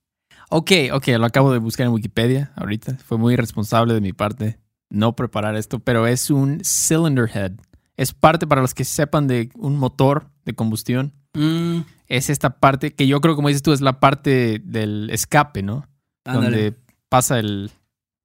Ok, 0.53 0.71
ok, 0.91 1.07
lo 1.17 1.25
acabo 1.25 1.51
de 1.53 1.59
buscar 1.59 1.85
en 1.87 1.93
Wikipedia 1.93 2.51
ahorita. 2.55 2.97
Fue 3.05 3.17
muy 3.17 3.33
irresponsable 3.35 3.93
de 3.93 4.01
mi 4.01 4.11
parte 4.13 4.59
no 4.89 5.15
preparar 5.15 5.55
esto, 5.55 5.79
pero 5.79 6.05
es 6.07 6.29
un 6.29 6.61
cylinder 6.65 7.29
head. 7.33 7.53
Es 7.95 8.11
parte 8.13 8.45
para 8.47 8.61
los 8.61 8.73
que 8.73 8.83
sepan 8.83 9.27
de 9.27 9.49
un 9.55 9.77
motor 9.77 10.27
de 10.43 10.53
combustión. 10.53 11.13
Mm, 11.33 11.81
Es 12.07 12.29
esta 12.29 12.59
parte 12.59 12.93
que 12.93 13.07
yo 13.07 13.21
creo, 13.21 13.35
como 13.37 13.47
dices 13.47 13.63
tú, 13.63 13.71
es 13.71 13.79
la 13.79 14.01
parte 14.01 14.59
del 14.65 15.09
escape, 15.11 15.63
¿no? 15.63 15.87
ándale. 16.25 16.45
Donde 16.65 16.77
pasa 17.07 17.39
el, 17.39 17.71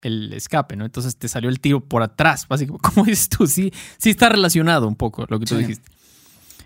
el 0.03 0.33
escape, 0.33 0.75
¿no? 0.75 0.85
Entonces 0.85 1.17
te 1.17 1.29
salió 1.29 1.49
el 1.49 1.61
tiro 1.61 1.81
por 1.81 2.03
atrás, 2.03 2.49
básicamente. 2.49 2.89
Como 2.95 3.07
dices 3.07 3.29
tú, 3.29 3.47
sí, 3.47 3.73
sí 3.99 4.11
está 4.11 4.29
relacionado 4.29 4.89
un 4.89 4.97
poco 4.97 5.25
lo 5.29 5.39
que 5.39 5.47
tú 5.47 5.55
Sí. 5.55 5.61
dijiste. 5.61 5.89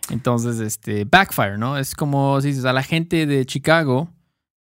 Entonces, 0.09 0.59
este, 0.61 1.05
backfire, 1.05 1.59
¿no? 1.59 1.77
Es 1.77 1.95
como 1.95 2.41
si 2.41 2.49
dices 2.49 2.65
a 2.65 2.73
la 2.73 2.83
gente 2.83 3.27
de 3.27 3.45
Chicago 3.47 4.09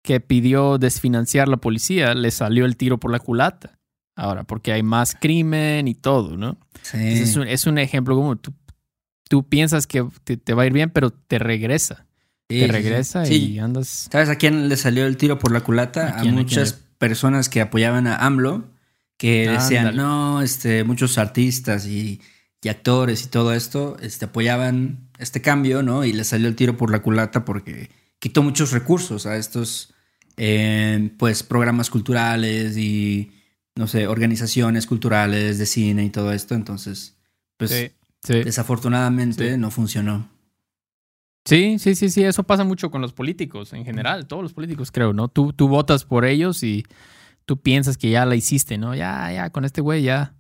que 0.07 0.21
pidió 0.21 0.79
desfinanciar 0.79 1.49
la 1.49 1.59
policía, 1.59 2.15
le 2.15 2.31
salió 2.31 2.65
el 2.65 2.77
tiro 2.79 2.99
por 2.99 3.11
la 3.13 3.19
culata. 3.19 3.79
Ahora, 4.15 4.45
porque 4.45 4.73
hay 4.73 4.83
más 4.83 5.15
crimen 5.21 5.89
y 5.89 5.95
todo, 5.95 6.39
¿no? 6.39 6.57
Sí. 6.81 6.97
Es, 6.97 7.37
un, 7.37 7.47
es 7.47 7.67
un 7.67 7.77
ejemplo 7.77 8.15
como 8.17 8.37
tú, 8.37 8.55
tú 9.29 9.47
piensas 9.47 9.87
que 9.87 10.07
te, 10.25 10.39
te 10.39 10.55
va 10.55 10.63
a 10.63 10.67
ir 10.67 10.73
bien, 10.73 10.89
pero 10.89 11.11
te 11.11 11.39
regresa. 11.39 12.07
Sí, 12.49 12.61
te 12.61 12.69
regresa 12.69 13.27
Sí. 13.27 13.35
y 13.53 13.59
andas. 13.59 14.09
¿Sabes 14.11 14.31
a 14.31 14.37
quién 14.37 14.69
le 14.71 14.77
salió 14.79 15.05
el 15.07 15.19
tiro 15.19 15.39
por 15.39 15.53
la 15.53 15.61
culata? 15.61 16.07
¿A 16.07 16.19
A, 16.21 16.23
quién, 16.23 16.33
a 16.35 16.37
muchas 16.39 16.73
personas 16.97 17.49
que 17.51 17.61
apoyaban 17.61 18.07
a 18.07 18.17
AMLO, 18.25 18.71
que 19.19 19.49
decían, 19.51 19.89
Ándale. 19.89 19.97
no, 19.99 20.41
este, 20.43 20.85
muchos 20.85 21.19
artistas 21.19 21.87
y, 21.87 22.23
y 22.63 22.69
actores 22.69 23.25
y 23.25 23.27
todo 23.29 23.53
esto, 23.53 23.97
este, 24.01 24.27
apoyaban 24.27 25.11
este 25.19 25.43
cambio, 25.43 25.83
¿no? 25.83 26.05
Y 26.05 26.13
le 26.13 26.25
salió 26.25 26.47
el 26.49 26.55
tiro 26.57 26.77
por 26.77 26.91
la 26.91 27.03
culata 27.03 27.45
porque 27.45 27.91
quitó 28.19 28.43
muchos 28.43 28.71
recursos 28.73 29.27
a 29.27 29.37
estos, 29.37 29.93
eh, 30.37 31.11
pues, 31.19 31.43
programas 31.43 31.91
culturales 31.91 32.77
y, 32.77 33.33
no 33.77 33.87
sé, 33.87 34.07
organizaciones 34.07 34.87
culturales 34.87 35.59
de 35.59 35.67
cine 35.67 36.05
y 36.05 36.11
todo 36.11 36.33
esto. 36.33 36.55
Entonces, 36.55 37.17
pues, 37.57 37.71
Sí, 37.71 37.91
sí. 38.23 38.43
desafortunadamente 38.45 39.53
Sí. 39.53 39.59
no 39.59 39.71
funcionó. 39.71 40.29
Sí, 41.45 41.79
sí, 41.79 41.95
sí, 41.95 42.11
sí, 42.11 42.25
eso 42.25 42.43
pasa 42.43 42.65
mucho 42.65 42.91
con 42.91 43.01
los 43.01 43.13
políticos 43.13 43.73
en 43.73 43.85
general, 43.85 44.27
todos 44.27 44.43
los 44.43 44.53
políticos 44.53 44.91
creo, 44.91 45.13
¿no? 45.13 45.29
Tú, 45.29 45.53
tú 45.53 45.69
votas 45.69 46.05
por 46.05 46.25
ellos 46.25 46.63
y 46.65 46.85
tú 47.45 47.57
piensas 47.61 47.97
que 47.97 48.11
ya 48.11 48.27
la 48.27 48.35
hiciste, 48.35 48.79
¿no? 48.79 48.97
Ya, 48.97 49.31
ya, 49.33 49.51
con 49.51 49.65
este 49.65 49.81
güey 49.81 50.03
ya 50.03 50.35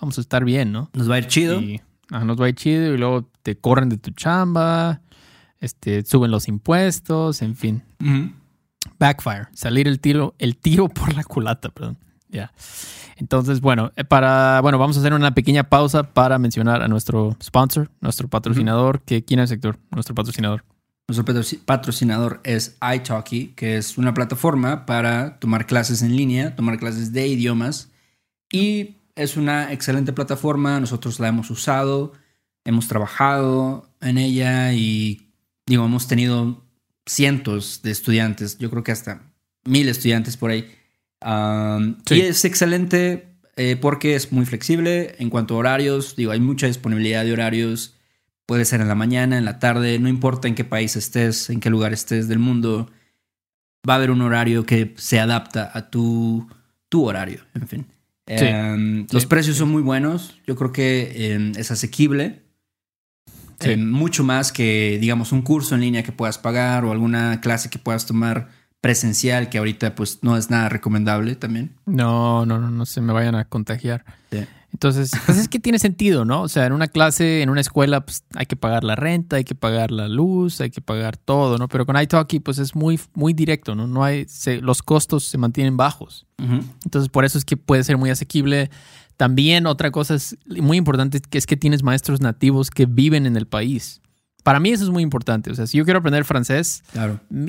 vamos 0.00 0.18
a 0.18 0.20
estar 0.20 0.44
bien, 0.44 0.70
¿no? 0.70 0.88
Nos 0.94 1.10
va 1.10 1.16
a 1.16 1.18
ir 1.18 1.26
chido. 1.26 1.60
Y 1.60 1.80
ah, 2.10 2.24
nos 2.24 2.40
va 2.40 2.46
a 2.46 2.48
ir 2.50 2.54
chido 2.54 2.94
y 2.94 2.96
luego 2.96 3.28
te 3.42 3.56
corren 3.58 3.88
de 3.88 3.96
tu 3.98 4.12
chamba, 4.12 5.00
este, 5.58 6.04
suben 6.04 6.30
los 6.30 6.46
impuestos, 6.46 7.42
en 7.42 7.56
fin. 7.56 7.82
Backfire, 8.98 9.48
salir 9.52 9.88
el 9.88 10.00
tiro, 10.00 10.34
el 10.38 10.56
tiro 10.56 10.88
por 10.88 11.14
la 11.14 11.24
culata, 11.24 11.68
perdón. 11.68 11.98
Ya. 12.28 12.52
Entonces, 13.16 13.60
bueno, 13.60 13.92
eh, 13.96 14.04
para, 14.04 14.60
bueno, 14.62 14.78
vamos 14.78 14.96
a 14.96 15.00
hacer 15.00 15.12
una 15.12 15.34
pequeña 15.34 15.64
pausa 15.64 16.02
para 16.02 16.38
mencionar 16.38 16.82
a 16.82 16.88
nuestro 16.88 17.36
sponsor, 17.42 17.90
nuestro 18.00 18.28
patrocinador, 18.28 19.02
que 19.02 19.24
quién 19.24 19.40
es 19.40 19.50
sector, 19.50 19.78
nuestro 19.90 20.14
patrocinador. 20.14 20.64
Nuestro 21.08 21.58
patrocinador 21.64 22.40
es 22.42 22.78
iTalki, 22.80 23.48
que 23.48 23.76
es 23.76 23.98
una 23.98 24.14
plataforma 24.14 24.86
para 24.86 25.38
tomar 25.38 25.66
clases 25.66 26.02
en 26.02 26.16
línea, 26.16 26.56
tomar 26.56 26.78
clases 26.78 27.12
de 27.12 27.26
idiomas. 27.26 27.90
Y 28.50 28.96
es 29.14 29.36
una 29.36 29.72
excelente 29.72 30.12
plataforma. 30.12 30.80
Nosotros 30.80 31.20
la 31.20 31.28
hemos 31.28 31.50
usado, 31.50 32.12
hemos 32.64 32.88
trabajado 32.88 33.90
en 34.00 34.16
ella 34.16 34.72
y 34.72 35.28
digo, 35.66 35.84
hemos 35.84 36.08
tenido 36.08 36.61
cientos 37.06 37.82
de 37.82 37.90
estudiantes, 37.90 38.58
yo 38.58 38.70
creo 38.70 38.82
que 38.82 38.92
hasta 38.92 39.22
mil 39.64 39.88
estudiantes 39.88 40.36
por 40.36 40.50
ahí. 40.50 40.70
Y 42.10 42.20
es 42.20 42.44
excelente 42.44 43.32
eh, 43.56 43.76
porque 43.80 44.14
es 44.14 44.32
muy 44.32 44.46
flexible 44.46 45.14
en 45.18 45.30
cuanto 45.30 45.54
a 45.54 45.58
horarios. 45.58 46.16
Digo, 46.16 46.32
hay 46.32 46.40
mucha 46.40 46.66
disponibilidad 46.66 47.24
de 47.24 47.32
horarios. 47.32 47.96
Puede 48.46 48.64
ser 48.64 48.80
en 48.80 48.88
la 48.88 48.94
mañana, 48.94 49.38
en 49.38 49.44
la 49.44 49.58
tarde, 49.58 49.98
no 49.98 50.08
importa 50.08 50.48
en 50.48 50.54
qué 50.54 50.64
país 50.64 50.96
estés, 50.96 51.48
en 51.50 51.60
qué 51.60 51.70
lugar 51.70 51.92
estés 51.92 52.28
del 52.28 52.38
mundo. 52.38 52.90
Va 53.88 53.94
a 53.94 53.96
haber 53.96 54.10
un 54.10 54.20
horario 54.22 54.64
que 54.64 54.94
se 54.96 55.20
adapta 55.20 55.70
a 55.72 55.90
tu, 55.90 56.48
tu 56.88 57.04
horario, 57.04 57.40
en 57.54 57.68
fin. 57.68 57.86
Em, 58.26 59.06
los 59.10 59.26
precios 59.26 59.56
son 59.56 59.70
muy 59.70 59.82
buenos. 59.82 60.40
Yo 60.46 60.56
creo 60.56 60.72
que 60.72 61.34
em, 61.34 61.52
es 61.56 61.70
asequible. 61.70 62.41
Mucho 63.76 64.24
más 64.24 64.52
que, 64.52 64.98
digamos, 65.00 65.32
un 65.32 65.42
curso 65.42 65.74
en 65.74 65.82
línea 65.82 66.02
que 66.02 66.12
puedas 66.12 66.38
pagar 66.38 66.84
o 66.84 66.92
alguna 66.92 67.40
clase 67.40 67.70
que 67.70 67.78
puedas 67.78 68.06
tomar 68.06 68.48
presencial, 68.80 69.48
que 69.48 69.58
ahorita 69.58 69.94
pues 69.94 70.18
no 70.22 70.36
es 70.36 70.50
nada 70.50 70.68
recomendable 70.68 71.36
también. 71.36 71.72
No, 71.86 72.44
no, 72.44 72.58
no, 72.58 72.70
no 72.70 72.84
se 72.84 73.00
me 73.00 73.12
vayan 73.12 73.36
a 73.36 73.44
contagiar. 73.44 74.04
Entonces, 74.72 75.12
pues 75.26 75.38
es 75.38 75.48
que 75.48 75.60
tiene 75.60 75.78
sentido, 75.78 76.24
¿no? 76.24 76.42
O 76.42 76.48
sea, 76.48 76.66
en 76.66 76.72
una 76.72 76.88
clase, 76.88 77.42
en 77.42 77.50
una 77.50 77.60
escuela, 77.60 78.04
pues 78.04 78.24
hay 78.34 78.46
que 78.46 78.56
pagar 78.56 78.84
la 78.84 78.96
renta, 78.96 79.36
hay 79.36 79.44
que 79.44 79.54
pagar 79.54 79.92
la 79.92 80.08
luz, 80.08 80.60
hay 80.60 80.70
que 80.70 80.80
pagar 80.80 81.16
todo, 81.16 81.58
¿no? 81.58 81.68
Pero 81.68 81.86
con 81.86 82.00
iTalki, 82.00 82.40
pues 82.40 82.58
es 82.58 82.74
muy, 82.74 82.98
muy 83.14 83.34
directo, 83.34 83.74
¿no? 83.74 83.86
No 83.86 84.02
hay, 84.02 84.26
los 84.60 84.82
costos 84.82 85.24
se 85.24 85.38
mantienen 85.38 85.76
bajos. 85.76 86.26
Entonces, 86.84 87.08
por 87.08 87.24
eso 87.24 87.38
es 87.38 87.44
que 87.44 87.56
puede 87.56 87.84
ser 87.84 87.98
muy 87.98 88.10
asequible. 88.10 88.70
También 89.22 89.68
otra 89.68 89.92
cosa 89.92 90.16
es 90.16 90.36
muy 90.44 90.76
importante, 90.76 91.20
que 91.20 91.38
es 91.38 91.46
que 91.46 91.56
tienes 91.56 91.84
maestros 91.84 92.20
nativos 92.20 92.70
que 92.70 92.86
viven 92.86 93.24
en 93.24 93.36
el 93.36 93.46
país. 93.46 94.00
Para 94.42 94.58
mí 94.58 94.70
eso 94.70 94.82
es 94.82 94.90
muy 94.90 95.04
importante. 95.04 95.48
O 95.52 95.54
sea, 95.54 95.68
si 95.68 95.78
yo 95.78 95.84
quiero 95.84 96.00
aprender 96.00 96.24
francés, 96.24 96.82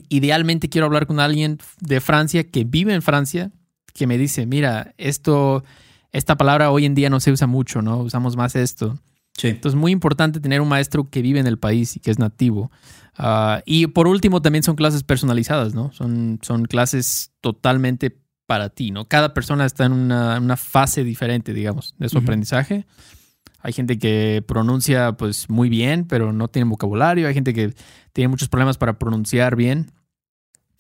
idealmente 0.08 0.70
quiero 0.70 0.86
hablar 0.86 1.08
con 1.08 1.20
alguien 1.20 1.58
de 1.80 2.00
Francia 2.00 2.44
que 2.44 2.63
vive 2.63 2.94
en 2.94 3.01
Francia, 3.01 3.50
que 3.92 4.06
me 4.06 4.20
dice, 4.20 4.46
mira, 4.46 4.94
esto, 5.00 5.63
esta 6.12 6.38
palabra 6.38 6.70
hoy 6.70 6.86
en 6.86 6.94
día 6.94 7.10
no 7.10 7.20
se 7.20 7.32
usa 7.32 7.48
mucho, 7.48 7.82
¿no? 7.82 7.98
Usamos 7.98 8.38
más 8.38 8.56
esto. 8.56 9.00
Sí. 9.36 9.48
Entonces, 9.48 9.75
muy 9.75 9.92
importante 9.92 10.39
tener 10.39 10.62
un 10.62 10.70
maestro 10.70 11.10
que 11.10 11.24
vive 11.24 11.39
en 11.39 11.48
el 11.48 11.58
país 11.58 11.96
y 11.96 12.00
que 12.00 12.12
es 12.12 12.20
nativo. 12.20 12.72
Ah, 13.18 13.63
y 13.65 13.88
por 13.88 14.08
último, 14.08 14.44
también 14.44 14.62
son 14.62 14.75
clases 14.75 15.01
personalizadas, 15.01 15.74
¿no? 15.74 15.92
Son, 15.92 16.38
son 16.44 16.65
clases 16.65 17.32
totalmente 17.42 18.15
para 18.46 18.70
ti, 18.70 18.92
¿no? 18.92 19.06
Cada 19.06 19.34
persona 19.34 19.66
está 19.66 19.86
en 19.86 19.94
una, 19.94 20.58
fase 20.58 21.04
diferente, 21.04 21.54
digamos, 21.54 21.96
de 21.98 22.10
su 22.10 22.18
aprendizaje. 22.18 22.86
Hay 23.60 23.74
gente 23.74 23.98
que 23.98 24.44
pronuncia 24.46 25.14
pues 25.14 25.50
muy 25.50 25.70
bien, 25.70 26.06
pero 26.06 26.34
no 26.34 26.50
tiene 26.50 26.70
vocabulario. 26.70 27.28
Hay 27.28 27.34
gente 27.34 27.54
que 27.54 27.74
tiene 28.12 28.28
muchos 28.28 28.50
problemas 28.50 28.78
para 28.78 29.00
pronunciar 29.00 29.56
bien. 29.56 29.92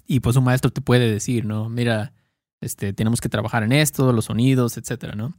Y 0.05 0.19
pues 0.19 0.35
un 0.35 0.43
maestro 0.43 0.71
te 0.71 0.81
puede 0.81 1.09
decir, 1.09 1.45
¿no? 1.45 1.69
Mira, 1.69 2.11
este, 2.59 2.91
tenemos 2.91 3.21
que 3.21 3.29
trabajar 3.29 3.63
en 3.63 3.71
esto, 3.71 4.11
los 4.11 4.25
sonidos, 4.25 4.77
etcétera, 4.77 5.15
¿no? 5.15 5.33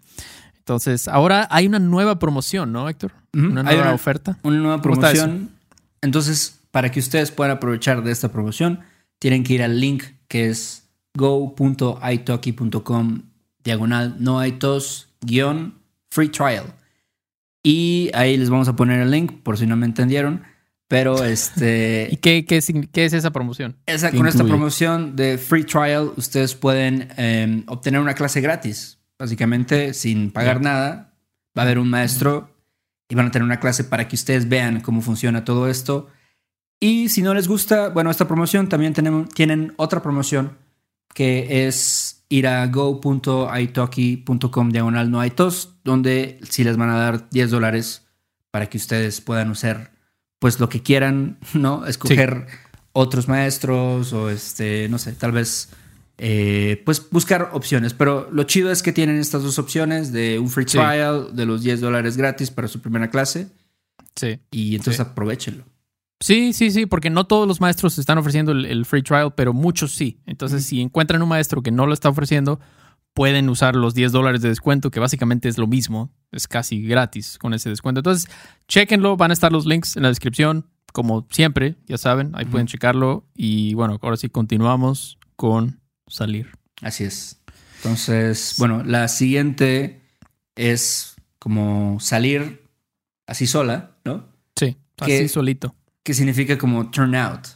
Entonces, 0.57 1.09
ahora 1.09 1.47
hay 1.50 1.66
una 1.66 1.78
nueva 1.78 2.19
promoción, 2.19 2.73
¿no, 2.73 2.88
Héctor? 2.88 3.12
Una 3.35 3.62
nueva 3.62 3.93
oferta. 3.93 4.38
Una 4.43 4.57
nueva 4.57 4.81
promoción. 4.81 5.50
Entonces, 6.00 6.61
para 6.71 6.90
que 6.90 7.00
ustedes 7.00 7.31
puedan 7.31 7.54
aprovechar 7.57 8.02
de 8.02 8.11
esta 8.11 8.33
promoción, 8.33 8.81
tienen 9.19 9.45
que 9.45 9.52
ir 9.52 9.62
al 9.62 9.78
link 9.78 10.04
que 10.26 10.49
es 10.49 10.83
go.italki.com 11.16 13.23
diagonal 13.62 14.16
no 14.18 14.38
hay 14.38 14.52
tos 14.52 15.09
guion 15.21 15.75
free 16.11 16.28
trial. 16.28 16.75
Y 17.62 18.11
ahí 18.12 18.37
les 18.37 18.50
vamos 18.50 18.68
a 18.68 18.76
poner 18.76 19.00
el 19.00 19.11
link 19.11 19.42
por 19.42 19.56
si 19.56 19.66
no 19.66 19.76
me 19.76 19.87
entendieron. 19.87 20.42
Pero 20.87 21.25
este. 21.25 22.09
¿Y 22.11 22.18
qué, 22.18 22.44
qué, 22.44 22.61
qué 22.92 23.06
es 23.06 23.12
esa 23.12 23.33
promoción? 23.33 23.76
Esa, 23.87 24.12
con 24.12 24.28
esta 24.28 24.44
promoción 24.44 25.16
de 25.16 25.38
free 25.38 25.64
trial, 25.64 26.12
ustedes 26.16 26.54
pueden 26.54 27.09
em, 27.16 27.64
obtener 27.66 28.00
una 28.00 28.14
clase 28.14 28.40
gratis. 28.40 29.00
Básicamente, 29.18 29.94
sin 29.94 30.30
pagar 30.30 30.61
nada. 30.61 31.12
Va 31.56 31.62
a 31.62 31.64
haber 31.64 31.78
un 31.78 31.88
maestro 31.88 32.50
y 33.09 33.14
van 33.14 33.26
a 33.26 33.30
tener 33.30 33.44
una 33.44 33.61
clase 33.61 33.85
para 33.85 34.09
que 34.09 34.16
ustedes 34.16 34.49
vean 34.49 34.80
cómo 34.80 35.00
funciona 35.00 35.44
todo 35.44 35.68
esto. 35.68 36.09
Y 36.80 37.09
si 37.09 37.23
no 37.23 37.33
les 37.33 37.47
gusta, 37.47 37.88
bueno, 37.88 38.11
esta 38.11 38.26
promoción 38.26 38.68
también 38.68 38.92
tenemos, 38.92 39.28
tienen 39.28 39.73
otra 39.76 40.02
promoción 40.02 40.59
que 41.14 41.66
es 41.66 42.26
ir 42.28 42.47
a 42.47 42.66
go.italki.com 42.66 44.71
diagonal 44.71 45.11
no 45.11 45.21
hay 45.21 45.30
tos, 45.30 45.76
donde 45.85 46.38
sí 46.49 46.64
les 46.64 46.76
van 46.76 46.90
a 46.90 46.99
dar 46.99 47.30
10 47.30 47.50
dólares 47.50 48.02
para 48.50 48.68
que 48.68 48.76
ustedes 48.76 49.23
puedan 49.23 49.50
usar 49.50 49.92
pues 50.38 50.61
lo 50.61 50.68
que 50.68 50.83
quieran, 50.83 51.38
¿no? 51.54 51.87
Escoger 51.87 52.47
otros 52.92 53.26
maestros 53.28 54.12
o 54.12 54.28
este, 54.28 54.90
no 54.90 54.99
sé, 54.99 55.12
tal 55.12 55.33
vez 55.33 55.71
eh, 56.18 56.83
pues 56.85 57.09
buscar 57.11 57.50
opciones. 57.52 57.94
Pero 57.94 58.28
lo 58.30 58.44
chido 58.44 58.71
es 58.71 58.83
que 58.83 58.92
tienen 58.92 59.16
estas 59.16 59.42
dos 59.42 59.59
opciones 59.59 60.12
de 60.12 60.38
un 60.38 60.50
free 60.50 60.66
trial, 60.66 61.35
de 61.35 61.47
los 61.47 61.62
10 61.62 61.80
dólares 61.80 62.16
gratis 62.16 62.50
para 62.50 62.68
su 62.68 62.80
primera 62.80 63.11
clase. 63.11 63.49
Sí. 64.14 64.38
Y 64.50 64.76
entonces 64.76 65.00
aprovechenlo. 65.00 65.64
Sí, 66.21 66.52
sí, 66.52 66.71
sí, 66.71 66.87
porque 66.87 67.11
no 67.11 67.26
todos 67.26 67.47
los 67.47 67.61
maestros 67.61 67.99
están 67.99 68.18
ofreciendo 68.18 68.52
el, 68.52 68.85
free 68.87 69.02
trial, 69.02 69.35
pero 69.35 69.52
muchos 69.52 69.92
sí. 69.92 70.21
Entonces, 70.26 70.64
si 70.64 70.80
encuentran 70.80 71.23
un 71.23 71.28
maestro 71.28 71.62
que 71.62 71.71
no 71.71 71.87
lo 71.87 71.92
está 71.92 72.09
ofreciendo, 72.09 72.61
pueden 73.12 73.49
usar 73.49 73.76
los 73.76 73.94
10 73.94 74.12
dólares 74.12 74.40
de 74.40 74.49
descuento, 74.49 74.90
que 74.90 75.00
básicamente 75.00 75.49
es 75.49 75.59
lo 75.59 75.66
mismo, 75.66 76.12
es 76.33 76.49
casi 76.49 76.83
gratis 76.83 77.38
con 77.38 77.52
ese 77.52 77.68
descuento. 77.68 78.00
Entonces, 78.00 78.30
chequenlo, 78.68 79.16
van 79.16 79.30
a 79.30 79.35
estar 79.35 79.52
los 79.52 79.66
links 79.66 79.97
en 79.97 80.02
la 80.02 80.09
descripción, 80.09 80.66
como 80.92 81.26
siempre, 81.30 81.76
ya 81.87 81.99
saben, 81.99 82.33
ahí 82.35 82.44
pueden 82.44 82.68
checarlo. 82.68 83.26
Y 83.35 83.75
bueno, 83.75 83.99
ahora 84.00 84.16
sí 84.16 84.28
continuamos 84.28 85.18
con 85.37 85.80
salir. 86.06 86.52
Así 86.80 87.04
es. 87.04 87.40
Entonces, 87.78 88.54
bueno, 88.59 88.83
la 88.85 89.09
siguiente 89.09 90.00
es 90.54 91.16
como 91.38 91.99
salir 92.00 92.62
así 93.26 93.47
sola, 93.47 93.97
¿no? 94.04 94.26
Sí, 94.56 94.76
así 94.99 95.28
solito 95.28 95.75
que 96.04 96.14
significa 96.14 96.56
como 96.56 96.90
turn 96.90 97.16
out. 97.16 97.49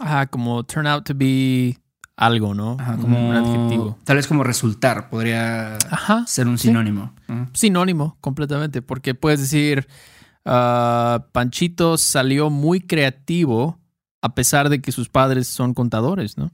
Ajá, 0.00 0.26
como 0.26 0.62
turn 0.64 0.86
out 0.86 1.04
to 1.06 1.14
be 1.14 1.78
algo, 2.16 2.52
¿no? 2.52 2.76
Ajá, 2.78 2.96
como 2.96 3.30
un 3.30 3.34
adjetivo. 3.34 3.98
Tal 4.04 4.16
vez 4.16 4.26
como 4.26 4.44
resultar, 4.44 5.08
podría 5.08 5.78
ser 6.26 6.48
un 6.48 6.58
sinónimo. 6.58 7.14
Sinónimo, 7.54 8.18
completamente, 8.20 8.82
porque 8.82 9.14
puedes 9.14 9.40
decir, 9.40 9.86
ah, 10.44 11.26
Panchito 11.32 11.96
salió 11.96 12.50
muy 12.50 12.80
creativo 12.80 13.78
a 14.20 14.34
pesar 14.34 14.68
de 14.68 14.80
que 14.80 14.92
sus 14.92 15.08
padres 15.08 15.46
son 15.46 15.72
contadores, 15.72 16.36
¿no? 16.36 16.50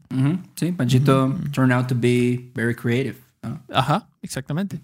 Sí, 0.57 0.73
Panchito 0.73 1.35
turned 1.53 1.73
out 1.73 1.89
to 1.89 1.95
be 1.95 2.53
very 2.55 2.75
creative. 2.75 3.17
Ajá, 3.73 4.09
exactamente. 4.21 4.81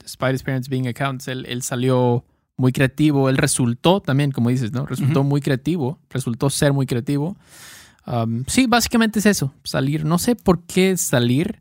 Despite 0.00 0.34
his 0.34 0.42
parents 0.42 0.68
being 0.68 0.86
accountants, 0.86 1.28
él 1.28 1.62
salió 1.62 2.24
muy 2.62 2.72
creativo. 2.72 3.28
Él 3.28 3.36
resultó 3.36 4.00
también, 4.00 4.30
como 4.30 4.48
dices, 4.48 4.72
¿no? 4.72 4.86
Resultó 4.86 5.24
muy 5.24 5.40
creativo, 5.40 5.98
resultó 6.08 6.48
ser 6.48 6.72
muy 6.72 6.86
creativo. 6.86 7.36
Um, 8.06 8.44
sí, 8.46 8.66
básicamente 8.66 9.18
es 9.18 9.26
eso, 9.26 9.52
salir. 9.64 10.04
No 10.04 10.18
sé 10.18 10.36
por 10.36 10.64
qué 10.64 10.96
salir, 10.96 11.60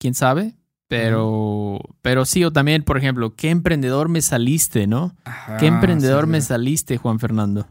quién 0.00 0.14
sabe, 0.14 0.56
pero, 0.88 1.78
pero 2.00 2.24
sí, 2.24 2.42
o 2.42 2.52
también, 2.52 2.84
por 2.84 2.96
ejemplo, 2.96 3.34
¿qué 3.34 3.50
emprendedor 3.50 4.08
me 4.08 4.22
saliste, 4.22 4.86
no? 4.86 5.14
¿Qué 5.58 5.66
emprendedor 5.66 6.26
me 6.26 6.40
saliste, 6.40 6.96
Juan 6.96 7.18
Fernando? 7.18 7.66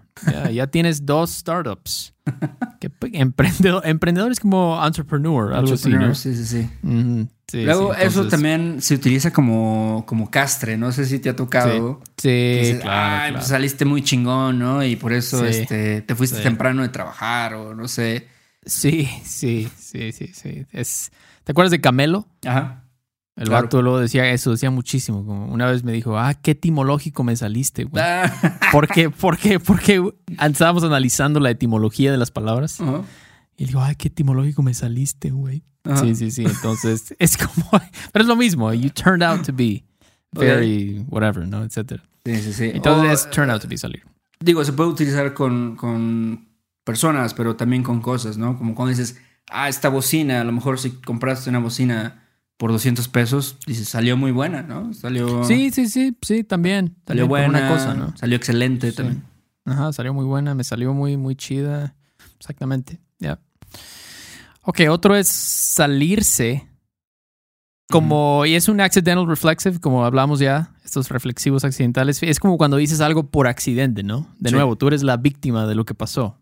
Ya, 0.52 0.68
tienes 0.72 1.06
dos 1.06 1.32
startups. 1.32 2.14
emprendedor, 3.14 3.82
emprendedor 3.86 4.32
es 4.32 4.40
como 4.40 4.80
entrepreneur, 4.86 5.54
algo 5.54 5.74
así, 5.74 5.90
¿no? 5.90 6.14
Sí, 6.14 6.36
sí, 6.36 6.46
sí. 6.46 6.70
Luego, 7.54 7.94
eso 7.94 8.28
también 8.28 8.82
se 8.82 8.96
utiliza 8.96 9.32
como, 9.32 10.04
como 10.08 10.32
castre. 10.32 10.78
No 10.78 10.92
sé 10.92 11.06
si 11.06 11.20
te 11.20 11.30
ha 11.30 11.36
tocado. 11.36 12.02
Sí, 12.18 12.78
claro, 12.82 13.36
Pues 13.36 13.48
saliste 13.48 13.86
muy 13.86 14.02
chingón, 14.02 14.60
¿no? 14.60 14.84
Y 14.84 14.96
por 14.96 15.14
eso 15.14 15.46
este, 15.46 16.02
te 16.02 16.16
fuiste 16.16 16.42
temprano 16.42 16.82
de 16.82 16.90
trabajar 16.90 17.54
o 17.54 17.76
no 17.76 17.88
sé. 17.88 18.28
Sí, 18.66 19.08
sí, 19.26 19.70
sí, 19.78 20.12
sí, 20.14 20.28
sí. 20.34 20.66
Es, 20.72 21.12
¿Te 21.44 21.52
acuerdas 21.52 21.72
de 21.72 21.82
Camelo? 21.82 22.28
Ajá. 22.46 22.80
El 23.36 23.48
Claro. 23.48 23.64
vato 23.64 23.82
luego 23.82 24.00
decía 24.00 24.30
eso, 24.30 24.52
decía 24.52 24.70
muchísimo. 24.70 25.26
Como 25.26 25.48
una 25.52 25.66
vez 25.70 25.84
me 25.84 25.92
dijo, 25.92 26.18
ah, 26.20 26.36
qué 26.36 26.52
etimológico 26.52 27.24
me 27.24 27.36
saliste, 27.36 27.84
güey. 27.84 28.04
Ah. 28.04 28.32
¿Por 28.72 28.88
qué? 28.88 29.10
¿Por 29.10 29.38
qué? 29.38 29.60
Porque 29.60 30.02
estábamos 30.40 30.84
analizando 30.84 31.40
la 31.40 31.50
etimología 31.50 32.12
de 32.12 32.18
las 32.18 32.30
palabras. 32.32 32.80
Ajá. 32.80 33.02
Y 33.58 33.64
le 33.64 33.68
digo, 33.68 33.82
ay, 33.82 33.96
qué 33.96 34.08
etimológico 34.08 34.62
me 34.64 34.74
saliste, 34.74 35.32
güey. 35.32 35.64
Ajá. 35.84 35.98
Sí, 36.02 36.16
sí, 36.16 36.32
sí. 36.32 36.44
Entonces, 36.46 37.14
es 37.20 37.38
como, 37.38 37.70
pero 38.12 38.24
es 38.24 38.28
lo 38.28 38.36
mismo. 38.36 38.74
You 38.74 38.90
turned 38.90 39.24
out 39.24 39.46
to 39.46 39.54
be 39.54 39.84
very 40.32 41.06
whatever, 41.10 41.48
¿no? 41.48 41.64
Etcétera. 41.64 42.04
Sí, 42.26 42.36
sí, 42.42 42.54
sí. 42.54 42.72
Entonces, 42.74 43.10
O, 43.10 43.14
es 43.14 43.30
turn 43.32 43.50
out 43.50 43.62
to 43.62 43.68
be 43.68 43.78
salir. 43.78 44.04
digo, 44.40 44.64
se 44.64 44.74
puede 44.74 44.90
utilizar 44.90 45.34
con, 45.34 45.76
con 45.76 46.48
personas, 46.84 47.34
pero 47.34 47.56
también 47.56 47.84
con 47.84 48.02
cosas, 48.02 48.38
¿no? 48.38 48.58
Como 48.58 48.76
cuando 48.76 48.90
dices, 48.92 49.18
ah, 49.52 49.68
esta 49.70 49.90
bocina, 49.90 50.42
a 50.42 50.44
lo 50.44 50.52
mejor 50.54 50.80
si 50.80 50.92
compraste 50.92 51.50
una 51.50 51.60
bocina 51.60 52.20
por 52.58 52.72
200 52.72 53.08
pesos, 53.10 53.58
dices, 53.68 53.90
salió 53.90 54.16
muy 54.16 54.32
buena, 54.32 54.62
¿no? 54.62 54.94
Salió, 54.94 55.44
Sí, 55.44 55.70
sí, 55.72 55.88
sí, 55.90 56.16
sí, 56.22 56.44
también. 56.46 56.96
salió 57.06 57.24
También 57.24 57.28
buena, 57.28 57.48
Una 57.60 57.70
cosa, 57.70 57.94
¿no? 57.94 58.16
salió 58.16 58.38
excelente 58.38 58.92
Sí. 58.92 58.98
también. 58.98 59.24
Ajá, 59.66 59.92
salió 59.94 60.14
muy 60.14 60.26
buena, 60.26 60.56
me 60.56 60.64
salió 60.64 60.94
muy, 60.94 61.18
muy 61.18 61.36
chida. 61.36 61.96
Exactamente, 62.40 63.00
ya. 63.20 63.40
Ok, 64.64 64.82
otro 64.90 65.16
es 65.16 65.28
salirse 65.28 66.68
como, 67.90 68.46
y 68.46 68.56
es 68.56 68.70
un 68.70 68.82
accidental 68.82 69.28
reflexive, 69.28 69.80
como 69.80 70.04
hablamos 70.06 70.40
ya, 70.40 70.74
estos 70.84 71.10
reflexivos 71.10 71.64
accidentales. 71.64 72.24
Es 72.24 72.40
como 72.40 72.58
cuando 72.58 72.78
dices 72.78 73.02
algo 73.02 73.30
por 73.30 73.46
accidente, 73.48 74.02
¿no? 74.04 74.28
De 74.40 74.50
Sí. 74.50 74.56
nuevo, 74.56 74.76
tú 74.78 74.88
eres 74.88 75.04
la 75.04 75.18
víctima 75.18 75.68
de 75.68 75.76
lo 75.76 75.86
que 75.86 75.94
pasó. 75.94 76.38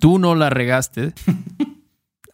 Tú 0.00 0.18
no 0.18 0.34
la 0.34 0.50
regaste. 0.50 1.14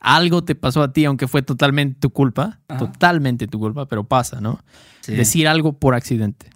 algo 0.01 0.43
te 0.45 0.55
pasó 0.55 0.83
a 0.83 0.93
ti, 0.93 1.05
aunque 1.05 1.29
fue 1.29 1.43
totalmente 1.43 1.99
tu 2.01 2.11
culpa. 2.11 2.61
Ajá. 2.69 2.79
Totalmente 2.81 3.47
tu 3.47 3.59
culpa, 3.59 3.87
pero 3.87 4.05
pasa, 4.05 4.41
¿no? 4.41 4.61
Sí. 5.01 5.15
Decir 5.15 5.47
algo 5.49 5.73
por 5.79 5.95
accidente. 5.95 6.51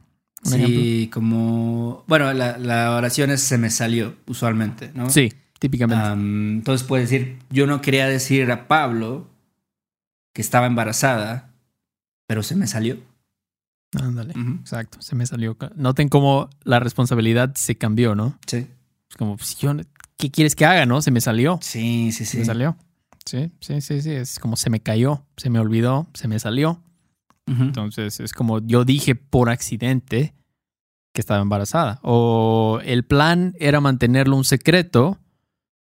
¿Un 0.45 0.51
Sí, 0.53 1.09
como. 1.13 2.05
Bueno, 2.09 2.33
la, 2.33 2.59
la 2.59 2.97
oración 2.97 3.31
es 3.31 3.41
se 3.43 3.59
me 3.59 3.71
salió, 3.71 4.17
usualmente, 4.27 4.91
¿no? 4.93 5.09
Sí, 5.09 5.33
típicamente. 5.63 6.05
Am, 6.05 6.57
entonces 6.57 6.87
puedes 6.87 7.09
decir, 7.09 7.39
yo 7.51 7.69
no 7.69 7.81
quería 7.81 8.09
decir 8.09 8.51
a 8.51 8.67
Pablo 8.67 9.29
que 10.35 10.43
estaba 10.43 10.67
embarazada, 10.67 11.53
pero 12.27 12.43
se 12.43 12.57
me 12.57 12.67
salió. 12.67 12.99
Ándale. 13.95 14.35
Exacto, 14.61 15.01
se 15.01 15.15
me 15.15 15.25
salió. 15.25 15.57
Noten 15.77 16.09
cómo 16.09 16.51
la 16.65 16.81
responsabilidad 16.81 17.55
se 17.55 17.77
cambió, 17.77 18.15
¿no? 18.17 18.39
Sí. 18.47 18.67
Es 19.09 19.17
como, 19.17 19.37
pues, 19.37 19.57
yo, 19.59 19.73
¿qué 20.17 20.31
quieres 20.31 20.57
que 20.57 20.65
haga, 20.65 20.85
no? 20.85 21.01
Se 21.01 21.11
me 21.13 21.21
salió. 21.21 21.59
Sí, 21.63 22.11
sí, 22.11 22.25
Se 22.25 22.33
sí. 22.33 22.39
me 22.39 22.45
salió. 22.45 22.77
Sí, 23.25 23.53
sí, 23.61 23.81
sí, 23.81 24.03
sí. 24.03 24.11
Es 24.11 24.41
como 24.41 24.57
se 24.57 24.69
me 24.69 24.81
cayó, 24.81 25.25
se 25.37 25.49
me 25.49 25.61
olvidó, 25.61 26.09
se 26.15 26.27
me 26.27 26.39
salió. 26.39 26.83
Entonces 27.47 28.19
es 28.21 28.33
como 28.33 28.61
yo 28.61 28.85
dije 28.85 29.15
por 29.15 29.51
accidente 29.51 30.33
que 31.13 31.21
estaba 31.21 31.43
embarazada. 31.43 32.01
O 32.03 32.81
el 32.85 33.05
plan 33.05 33.55
era 33.59 33.81
mantenerlo 33.81 34.37
un 34.37 34.45
secreto, 34.45 35.19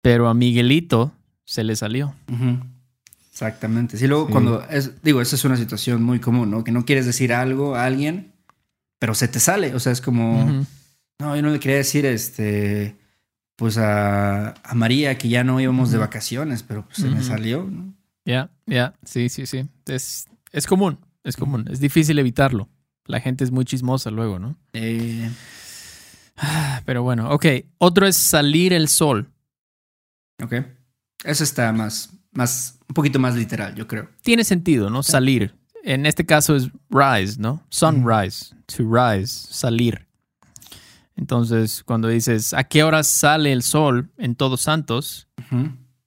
pero 0.03 0.27
a 0.29 0.33
Miguelito 0.36 1.12
se 1.45 1.63
le 1.63 1.75
salió. 1.75 2.13
Exactamente. 3.31 3.98
Sí, 3.98 4.05
luego 4.07 4.27
Sí. 4.27 4.31
cuando 4.33 4.62
es, 4.69 5.01
digo, 5.01 5.22
esa 5.22 5.36
es 5.36 5.43
una 5.45 5.57
situación 5.57 6.03
muy 6.03 6.19
común, 6.19 6.51
¿no? 6.51 6.63
Que 6.63 6.72
no 6.72 6.86
quieres 6.86 7.05
decir 7.07 7.33
algo 7.33 7.75
a 7.75 7.86
alguien, 7.86 8.33
pero 9.00 9.15
se 9.15 9.27
te 9.27 9.39
sale. 9.39 9.74
O 9.74 9.79
sea, 9.79 9.91
es 9.91 10.01
como, 10.01 10.65
no, 11.19 11.36
yo 11.36 11.41
no 11.41 11.50
le 11.50 11.60
quería 11.60 11.77
decir, 11.77 12.05
este, 12.05 12.95
pues 13.55 13.77
a, 13.77 14.50
a 14.63 14.75
María 14.75 15.17
que 15.17 15.29
ya 15.29 15.43
no 15.43 15.60
íbamos 15.60 15.89
de 15.91 15.98
vacaciones, 15.98 16.62
pero 16.63 16.86
pues 16.86 16.98
se 16.98 17.07
me 17.10 17.24
salió. 17.24 17.63
¿no? 17.63 17.93
Ya, 18.25 18.51
ya, 18.67 18.93
sí, 19.03 19.29
sí, 19.29 19.45
sí. 19.45 19.67
Es, 19.88 20.27
es 20.51 20.67
común, 20.67 21.00
es 21.24 21.36
común. 21.38 21.65
Es 21.72 21.79
difícil 21.79 22.19
evitarlo. 22.19 22.69
La 23.05 23.19
gente 23.19 23.43
es 23.43 23.51
muy 23.51 23.65
chismosa 23.65 24.12
luego, 24.12 24.38
¿no? 24.38 24.55
Eh, 24.74 25.29
Pero 26.86 27.03
bueno, 27.03 27.29
ok. 27.31 27.45
Otro 27.79 28.05
es 28.07 28.15
salir 28.15 28.74
el 28.74 28.88
sol. 28.88 29.29
Ok. 30.42 30.54
Eso 31.24 31.44
está 31.44 31.72
más, 31.72 32.10
más, 32.32 32.80
un 32.88 32.94
poquito 32.94 33.20
más 33.20 33.36
literal, 33.36 33.75
yo 33.75 33.88
creo. 33.88 34.10
Tiene 34.22 34.44
sentido, 34.44 34.90
¿no? 34.90 35.04
Salir. 35.04 35.56
En 35.84 36.06
este 36.06 36.25
caso 36.25 36.56
es 36.56 36.70
rise, 36.90 37.40
¿no? 37.40 37.62
Sunrise, 37.70 38.56
to 38.66 38.84
rise, 38.90 39.48
salir. 39.54 40.08
Entonces, 41.16 41.84
cuando 41.84 42.08
dices, 42.08 42.54
¿a 42.54 42.63
qué 42.63 42.84
hora 42.84 43.04
sale 43.04 43.52
el 43.54 43.62
sol 43.63 44.10
en 44.18 44.36
Todos 44.36 44.62
Santos? 44.62 45.28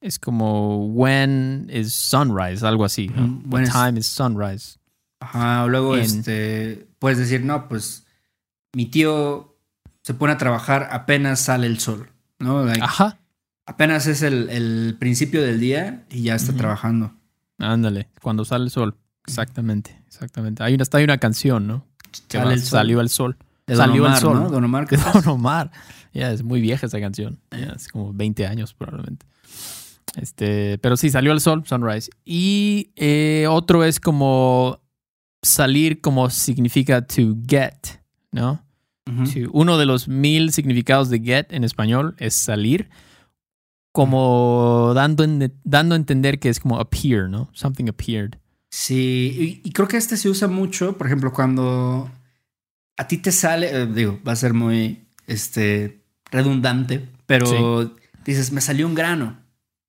Es 0.00 0.18
como, 0.18 0.86
when 0.88 1.68
is 1.72 1.94
sunrise, 1.94 2.66
algo 2.66 2.84
así, 2.84 3.08
¿no? 3.08 3.42
What 3.48 3.64
time 3.70 3.98
is 4.00 4.06
sunrise? 4.06 4.78
Ajá, 5.20 5.64
o 5.64 5.68
luego 5.68 5.96
En- 5.96 6.02
este, 6.04 6.88
puedes 6.98 7.18
decir, 7.18 7.44
no, 7.44 7.68
pues 7.68 8.06
mi 8.74 8.86
tío 8.86 9.56
se 10.02 10.14
pone 10.14 10.32
a 10.32 10.38
trabajar 10.38 10.88
apenas 10.90 11.40
sale 11.40 11.66
el 11.66 11.78
sol, 11.80 12.10
¿no? 12.38 12.64
Like, 12.64 12.82
Ajá. 12.82 13.18
Apenas 13.66 14.06
es 14.06 14.22
el, 14.22 14.48
el 14.50 14.96
principio 14.98 15.42
del 15.42 15.58
día 15.60 16.04
y 16.10 16.22
ya 16.22 16.34
está 16.36 16.52
trabajando. 16.54 17.12
Ándale, 17.58 18.08
cuando 18.22 18.44
sale 18.44 18.64
el 18.64 18.70
sol. 18.70 18.96
Exactamente, 19.26 20.00
exactamente. 20.06 20.62
Hay 20.62 20.74
una, 20.74 20.82
hasta 20.82 20.98
hay 20.98 21.04
una 21.04 21.18
canción, 21.18 21.66
¿no? 21.66 21.84
Que 22.28 22.38
va, 22.38 22.52
el 22.52 22.60
sol. 22.60 22.68
Salió 22.78 23.00
el 23.00 23.08
sol. 23.08 23.36
De 23.66 23.74
Don 23.74 23.86
Salió 23.86 24.02
el 24.04 24.08
Omar, 24.10 24.20
sol. 24.20 24.34
¿no? 24.40 24.50
Don 24.50 24.64
Omar, 24.64 24.88
De 24.88 24.96
¿qué 24.96 25.02
Don 25.12 25.26
Omar. 25.28 25.72
Ya, 26.14 26.30
es 26.30 26.42
muy 26.44 26.60
vieja 26.60 26.86
esa 26.86 27.00
canción. 27.00 27.40
Ya, 27.50 27.72
es 27.76 27.88
como 27.88 28.12
20 28.12 28.46
años 28.46 28.72
probablemente. 28.72 29.26
Este, 30.14 30.78
pero 30.78 30.96
sí, 30.96 31.10
salió 31.10 31.32
el 31.32 31.40
sol, 31.40 31.64
sunrise. 31.66 32.10
Y 32.24 32.90
eh, 32.96 33.46
otro 33.50 33.84
es 33.84 33.98
como 34.00 34.80
salir 35.42 36.00
como 36.00 36.30
significa 36.30 37.02
to 37.06 37.36
get, 37.46 38.00
¿no? 38.32 38.62
To- 39.04 39.50
uno 39.52 39.78
de 39.78 39.86
los 39.86 40.08
mil 40.08 40.52
significados 40.52 41.10
de 41.10 41.20
get 41.20 41.52
en 41.52 41.62
español 41.64 42.14
es 42.18 42.34
salir, 42.34 42.88
como 43.96 44.92
dando, 44.94 45.24
en- 45.24 45.52
dando 45.64 45.94
a 45.94 45.96
entender 45.96 46.38
que 46.38 46.50
es 46.50 46.60
como 46.60 46.78
appear, 46.78 47.30
¿no? 47.30 47.48
Something 47.52 47.88
appeared. 47.88 48.34
Sí, 48.70 49.60
y, 49.64 49.68
y 49.68 49.72
creo 49.72 49.88
que 49.88 49.96
este 49.96 50.18
se 50.18 50.28
usa 50.28 50.48
mucho, 50.48 50.98
por 50.98 51.06
ejemplo, 51.06 51.32
cuando 51.32 52.10
a 52.98 53.08
ti 53.08 53.16
te 53.16 53.32
sale, 53.32 53.70
eh, 53.74 53.86
digo, 53.86 54.20
va 54.26 54.32
a 54.32 54.36
ser 54.36 54.52
muy 54.52 55.06
este, 55.26 56.02
redundante, 56.30 57.08
pero 57.26 57.94
dices, 58.24 58.52
me 58.52 58.60
salió 58.60 58.86
un 58.86 58.94
grano, 58.94 59.38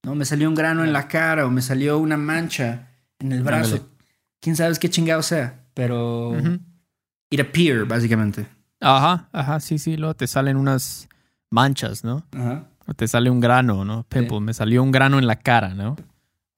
¿no? 0.03 0.15
Me 0.15 0.23
salió 0.23 0.47
un 0.47 0.55
grano 0.55 0.85
en 0.85 0.93
la 0.93 1.09
cara 1.09 1.45
o 1.45 1.49
me 1.51 1.61
salió 1.61 1.97
una 1.97 2.15
mancha 2.15 2.87
en 3.19 3.33
el 3.33 3.43
brazo. 3.43 3.75
Ándale. 3.75 3.91
Quién 4.39 4.55
sabe 4.55 4.73
qué 4.79 4.89
chingado 4.89 5.21
sea, 5.21 5.65
pero 5.73 6.33
it 7.29 7.39
appear, 7.41 7.85
básicamente. 7.85 8.47
Ajá, 8.79 9.27
ajá, 9.33 9.59
sí, 9.59 9.79
sí, 9.79 9.97
luego 9.97 10.13
te 10.15 10.27
salen 10.27 10.55
unas 10.55 11.09
manchas, 11.49 12.03
¿no? 12.05 12.23
Ajá. 12.31 12.69
Te 12.95 13.07
sale 13.07 13.29
un 13.29 13.39
grano, 13.39 13.83
¿no? 13.85 14.03
Pimple, 14.09 14.39
me 14.39 14.53
salió 14.53 14.81
un 14.83 14.91
grano 14.91 15.19
en 15.19 15.27
la 15.27 15.35
cara, 15.37 15.73
¿no? 15.75 15.95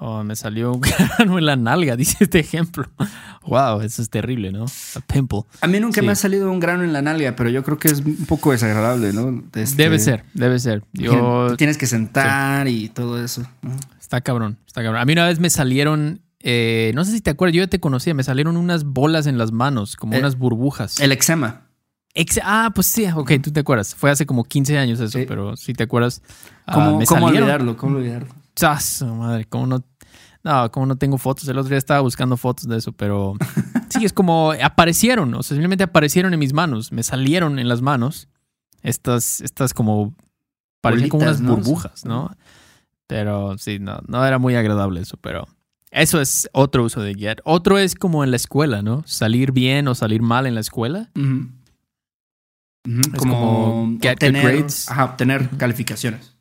O 0.02 0.24
me 0.24 0.36
salió 0.38 0.72
un 0.74 0.82
grano 1.18 1.38
en 1.38 1.46
la 1.46 1.56
nalga, 1.58 1.96
dice 1.98 2.18
este 2.24 2.40
ejemplo. 2.40 2.86
Wow, 3.46 3.82
eso 3.82 4.02
es 4.02 4.10
terrible, 4.10 4.52
¿no? 4.52 4.66
A 4.96 5.00
pimple. 5.02 5.42
A 5.62 5.68
mí 5.68 5.80
nunca 5.80 6.00
Sí. 6.02 6.06
me 6.06 6.14
ha 6.14 6.16
salido 6.16 6.50
un 6.52 6.60
grano 6.60 6.84
en 6.84 6.94
la 6.94 7.02
nalga, 7.02 7.36
pero 7.36 7.50
yo 7.50 7.64
creo 7.64 7.78
que 7.78 7.90
es 7.90 8.00
un 8.00 8.26
poco 8.26 8.52
desagradable, 8.52 9.12
¿no? 9.12 9.44
Este, 9.56 9.76
Debe 9.76 10.00
ser, 10.00 10.24
debe 10.34 10.60
ser. 10.60 10.84
Yo, 10.94 11.56
tienes 11.58 11.78
que 11.78 11.88
sentar 11.88 12.68
y 12.70 12.90
todo 12.90 13.22
eso. 13.24 13.42
¿no? 13.62 13.72
está 14.00 14.22
cabrón, 14.22 14.58
está 14.66 14.82
cabrón. 14.84 15.02
A 15.02 15.06
mí 15.06 15.14
una 15.14 15.28
vez 15.28 15.40
me 15.40 15.50
salieron, 15.50 16.22
eh, 16.42 16.92
no 16.96 17.04
sé 17.04 17.12
si 17.12 17.20
te 17.22 17.32
acuerdas, 17.32 17.56
yo 17.56 17.64
ya 17.64 17.68
te 17.68 17.80
conocía, 17.80 18.14
me 18.14 18.24
salieron 18.24 18.56
unas 18.56 18.86
bolas 18.86 19.28
en 19.28 19.38
las 19.38 19.52
manos, 19.52 19.96
como 19.98 20.14
Eh, 20.14 20.20
unas 20.20 20.38
burbujas. 20.38 21.00
El 21.02 21.12
eczema. 21.12 21.64
Ex- 22.14 22.40
ah, 22.44 22.72
pues 22.74 22.88
sí, 22.88 23.06
ok, 23.14 23.32
tú 23.42 23.52
te 23.52 23.60
acuerdas. 23.60 23.94
Fue 23.96 24.10
hace 24.10 24.26
como 24.26 24.44
15 24.44 24.78
años 24.78 25.00
eso, 25.00 25.18
Sí. 25.20 25.26
pero 25.28 25.56
si 25.56 25.74
te 25.74 25.84
acuerdas. 25.84 26.22
ah, 26.66 26.74
¿Cómo, 26.74 26.98
me 26.98 27.06
cómo 27.06 27.28
olvidarlo? 27.28 27.78
¿Cómo 27.78 27.98
olvidarlo? 27.98 28.34
¡Chas! 28.56 29.04
madre, 29.04 29.46
cómo 29.46 29.68
no. 29.68 29.84
No, 30.44 30.72
como 30.72 30.86
no 30.86 30.96
tengo 30.96 31.18
fotos. 31.18 31.48
El 31.50 31.58
otro 31.58 31.70
día 31.70 31.78
estaba 31.78 32.00
buscando 32.00 32.38
fotos 32.38 32.68
de 32.68 32.78
eso, 32.78 32.94
pero 32.94 33.34
sí, 33.90 34.06
es 34.06 34.14
como 34.14 34.54
aparecieron, 34.64 35.34
o 35.34 35.44
sea, 35.44 35.56
simplemente 35.56 35.84
aparecieron 35.84 36.34
en 36.34 36.40
mis 36.40 36.54
manos, 36.54 36.92
me 36.94 37.04
salieron 37.04 37.60
en 37.60 37.68
las 37.68 37.82
manos 37.82 38.30
estas, 38.82 39.42
estas 39.42 39.74
como, 39.74 40.16
parecían 40.80 41.10
como 41.10 41.24
unas 41.24 41.42
burbujas, 41.42 42.06
¿no? 42.06 42.32
Pero 43.06 43.58
sí, 43.58 43.80
no, 43.80 44.00
no 44.08 44.26
era 44.26 44.40
muy 44.40 44.56
agradable 44.56 45.02
eso, 45.02 45.18
pero 45.18 45.46
eso 45.92 46.22
es 46.22 46.50
otro 46.54 46.84
uso 46.86 47.02
de 47.02 47.16
get. 47.16 47.40
Otro 47.44 47.78
es 47.78 47.96
como 47.96 48.24
en 48.24 48.32
la 48.32 48.38
escuela, 48.38 48.82
¿no? 48.82 49.04
Salir 49.06 49.52
bien 49.52 49.88
o 49.90 49.96
salir 49.96 50.22
mal 50.22 50.46
en 50.48 50.56
la 50.56 50.62
escuela. 50.62 51.10
Es 53.14 53.20
Como, 53.20 53.34
como 53.40 53.98
get 54.02 54.02
good 54.02 54.12
obtener, 54.14 54.44
grades. 54.58 54.90
ajá, 54.90 55.06
obtener 55.06 55.50
calificaciones. 55.58 56.36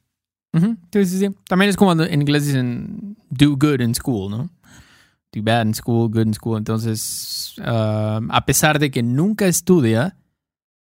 Sí, 0.92 1.04
sí, 1.06 1.18
sí. 1.18 1.28
También 1.46 1.68
es 1.68 1.76
como 1.76 1.92
en 1.92 2.20
inglés 2.22 2.46
dicen 2.46 3.16
do 3.30 3.50
good 3.56 3.80
in 3.80 3.94
school, 3.94 4.30
¿no? 4.30 4.50
Do 5.32 5.42
bad 5.42 5.66
in 5.66 5.74
school, 5.74 6.08
good 6.10 6.26
in 6.26 6.34
school. 6.34 6.56
Entonces, 6.58 7.54
ah, 7.62 8.20
a 8.30 8.46
pesar 8.46 8.78
de 8.78 8.90
que 8.90 9.02
nunca 9.02 9.46
estudia, 9.46 10.16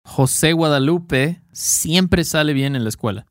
José 0.03 0.53
Guadalupe 0.53 1.41
siempre 1.51 2.23
sale 2.23 2.53
bien 2.53 2.75
en 2.75 2.83
la 2.83 2.89
escuela. 2.89 3.25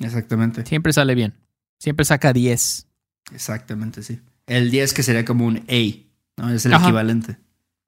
Exactamente. 0.00 0.66
Siempre 0.66 0.92
sale 0.92 1.14
bien. 1.14 1.34
Siempre 1.78 2.04
saca 2.04 2.32
10. 2.32 2.86
Exactamente, 3.32 4.02
sí. 4.02 4.20
El 4.46 4.70
10 4.70 4.92
que 4.92 5.02
sería 5.04 5.24
como 5.24 5.46
un 5.46 5.58
A, 5.58 6.42
¿no? 6.42 6.50
Es 6.50 6.66
el 6.66 6.74
Ajá. 6.74 6.86
equivalente. 6.86 7.38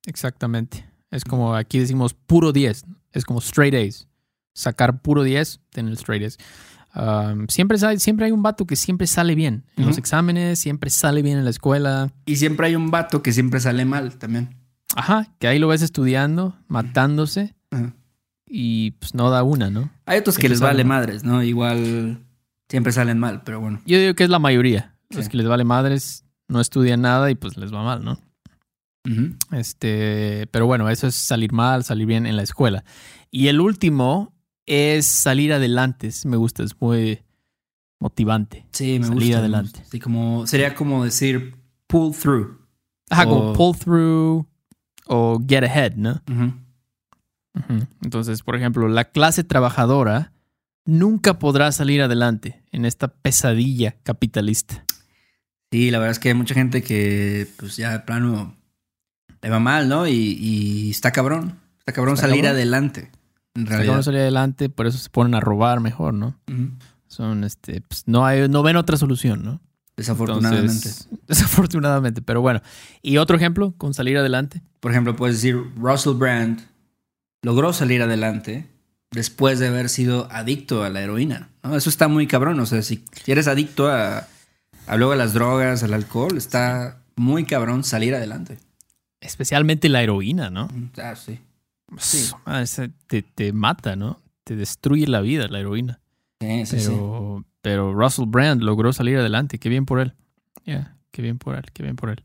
Exactamente. 0.06 0.86
Es 1.12 1.22
como 1.24 1.54
aquí 1.54 1.78
decimos 1.78 2.14
puro 2.14 2.52
10. 2.52 2.84
Es 3.12 3.24
como 3.24 3.38
straight 3.38 3.74
A's. 3.74 4.08
Sacar 4.54 5.00
puro 5.00 5.22
10, 5.22 5.60
tener 5.70 5.92
straight 5.94 6.24
A's. 6.24 6.38
Um, 6.94 7.46
siempre, 7.48 7.78
sale- 7.78 7.98
siempre 8.00 8.26
hay 8.26 8.32
un 8.32 8.42
vato 8.42 8.66
que 8.66 8.74
siempre 8.76 9.06
sale 9.06 9.34
bien. 9.36 9.64
En 9.76 9.86
los 9.86 9.96
exámenes, 9.98 10.58
siempre 10.58 10.90
sale 10.90 11.22
bien 11.22 11.38
en 11.38 11.44
la 11.44 11.50
escuela. 11.50 12.10
Y 12.26 12.36
siempre 12.36 12.66
hay 12.66 12.74
un 12.76 12.90
vato 12.90 13.22
que 13.22 13.32
siempre 13.32 13.60
sale 13.60 13.84
mal 13.84 14.16
también. 14.18 14.56
Ajá, 14.96 15.28
que 15.38 15.46
ahí 15.48 15.58
lo 15.58 15.68
ves 15.68 15.80
estudiando, 15.82 16.54
matándose 16.68 17.54
y 18.46 18.90
pues 18.92 19.14
no 19.14 19.30
da 19.30 19.42
una, 19.42 19.70
¿no? 19.70 19.90
Hay 20.04 20.18
otros 20.18 20.36
que 20.36 20.48
les 20.50 20.60
vale 20.60 20.84
mal. 20.84 20.98
madres, 21.00 21.24
¿no? 21.24 21.42
Igual 21.42 22.18
siempre 22.68 22.92
salen 22.92 23.18
mal, 23.18 23.42
pero 23.42 23.60
bueno. 23.60 23.80
Yo 23.86 23.98
digo 23.98 24.14
que 24.14 24.24
es 24.24 24.30
la 24.30 24.38
mayoría. 24.38 24.94
Los 25.08 25.28
que 25.30 25.36
les 25.38 25.46
vale 25.46 25.64
madres 25.64 26.24
no 26.48 26.60
estudian 26.60 27.00
nada 27.02 27.30
y 27.30 27.34
pues 27.34 27.56
les 27.56 27.72
va 27.72 27.82
mal, 27.82 28.04
¿no? 28.04 28.18
Este, 29.50 30.46
pero 30.50 30.66
bueno, 30.66 30.88
eso 30.88 31.06
es 31.06 31.14
salir 31.14 31.52
mal, 31.52 31.84
salir 31.84 32.06
bien 32.06 32.26
en 32.26 32.36
la 32.36 32.42
escuela. 32.42 32.84
Y 33.30 33.48
el 33.48 33.60
último 33.60 34.32
es 34.66 35.06
salir 35.06 35.52
adelante. 35.52 36.10
Me 36.24 36.36
gusta, 36.36 36.62
es 36.62 36.80
muy 36.80 37.22
motivante. 37.98 38.66
Sí, 38.72 38.98
me 38.98 39.06
Salir 39.06 39.14
gusta. 39.20 39.30
me 39.30 39.40
adelante. 39.40 39.78
gusta. 39.80 39.90
Sí, 39.90 40.00
como, 40.00 40.46
sería 40.46 40.74
como 40.74 41.04
decir 41.04 41.56
pull 41.86 42.14
through. 42.14 42.58
Ajá, 43.10 43.24
O- 43.26 43.28
como 43.28 43.52
pull 43.52 43.76
through 43.76 44.46
o 45.06 45.40
get 45.48 45.64
ahead, 45.64 45.94
¿no? 45.96 46.22
Entonces, 48.02 48.42
por 48.42 48.56
ejemplo, 48.56 48.88
la 48.88 49.04
clase 49.10 49.44
trabajadora 49.44 50.32
nunca 50.84 51.38
podrá 51.38 51.70
salir 51.72 52.02
adelante 52.02 52.62
en 52.72 52.84
esta 52.84 53.08
pesadilla 53.08 53.96
capitalista. 54.02 54.84
Sí, 55.70 55.90
la 55.90 55.98
verdad 55.98 56.12
es 56.12 56.18
que 56.18 56.28
hay 56.28 56.34
mucha 56.34 56.54
gente 56.54 56.82
que, 56.82 57.46
pues 57.58 57.76
ya 57.76 57.92
de 57.92 58.00
plano 58.00 58.56
le 59.42 59.50
va 59.50 59.58
mal, 59.58 59.88
¿no? 59.88 60.06
Y, 60.06 60.12
y 60.12 60.90
está 60.90 61.10
cabrón. 61.12 61.58
Está 61.80 61.92
cabrón 61.92 62.14
Está 62.14 62.28
salir 62.28 62.42
cabrón. 62.42 62.56
adelante. 62.56 63.10
En 63.54 63.66
realidad. 63.66 63.96
no 63.96 64.02
salir 64.02 64.20
adelante, 64.20 64.68
por 64.70 64.86
eso 64.86 64.96
se 64.98 65.10
ponen 65.10 65.34
a 65.34 65.40
robar 65.40 65.80
mejor, 65.80 66.14
¿no? 66.14 66.36
Son, 67.06 67.44
este, 67.44 67.82
pues, 67.82 68.04
no 68.06 68.24
hay, 68.24 68.48
no 68.48 68.62
ven 68.62 68.76
otra 68.76 68.96
solución, 68.96 69.44
¿no? 69.44 69.60
Desafortunadamente. 69.96 70.72
Entonces, 70.72 71.08
desafortunadamente, 71.28 72.22
pero 72.22 72.40
bueno. 72.40 72.62
Y 73.02 73.18
otro 73.18 73.36
ejemplo 73.36 73.74
con 73.76 73.92
salir 73.92 74.16
adelante. 74.16 74.62
Por 74.80 74.92
ejemplo, 74.92 75.14
puedes 75.16 75.36
decir, 75.36 75.60
Russell 75.76 76.14
Brand 76.14 76.60
logró 77.42 77.74
salir 77.74 78.00
adelante 78.02 78.66
después 79.10 79.58
de 79.58 79.68
haber 79.68 79.90
sido 79.90 80.28
adicto 80.30 80.82
a 80.82 80.88
la 80.88 81.02
heroína. 81.02 81.50
¿no? 81.62 81.76
Eso 81.76 81.90
está 81.90 82.08
muy 82.08 82.26
cabrón. 82.26 82.58
O 82.60 82.64
sea, 82.66 82.80
si 82.80 83.04
eres 83.26 83.48
adicto 83.48 83.90
a, 83.90 84.26
a 84.86 84.96
luego 84.96 85.12
a 85.12 85.16
las 85.16 85.34
drogas, 85.34 85.82
al 85.82 85.92
alcohol, 85.92 86.38
está 86.38 87.02
muy 87.16 87.44
cabrón 87.44 87.84
salir 87.84 88.14
adelante. 88.14 88.58
Especialmente 89.22 89.88
la 89.88 90.02
heroína, 90.02 90.50
¿no? 90.50 90.68
Ah, 90.98 91.14
sí. 91.16 91.38
Pues, 91.86 92.34
ah, 92.44 92.64
te, 93.06 93.22
te 93.22 93.52
mata, 93.52 93.96
¿no? 93.96 94.20
Te 94.44 94.56
destruye 94.56 95.06
la 95.06 95.20
vida 95.20 95.48
la 95.48 95.60
heroína. 95.60 96.00
Sí, 96.40 96.66
sí, 96.66 96.80
sí. 96.80 96.86
Pero, 96.88 97.44
pero 97.62 97.94
Russell 97.94 98.26
Brand 98.26 98.62
logró 98.62 98.92
salir 98.92 99.16
adelante. 99.18 99.58
Qué 99.58 99.68
bien 99.68 99.86
por 99.86 100.00
él. 100.00 100.14
Ya, 100.66 100.96
qué 101.12 101.22
bien 101.22 101.38
por 101.38 101.54
él, 101.54 101.64
qué 101.72 101.82
bien 101.82 101.96
por 101.96 102.10
él. 102.10 102.20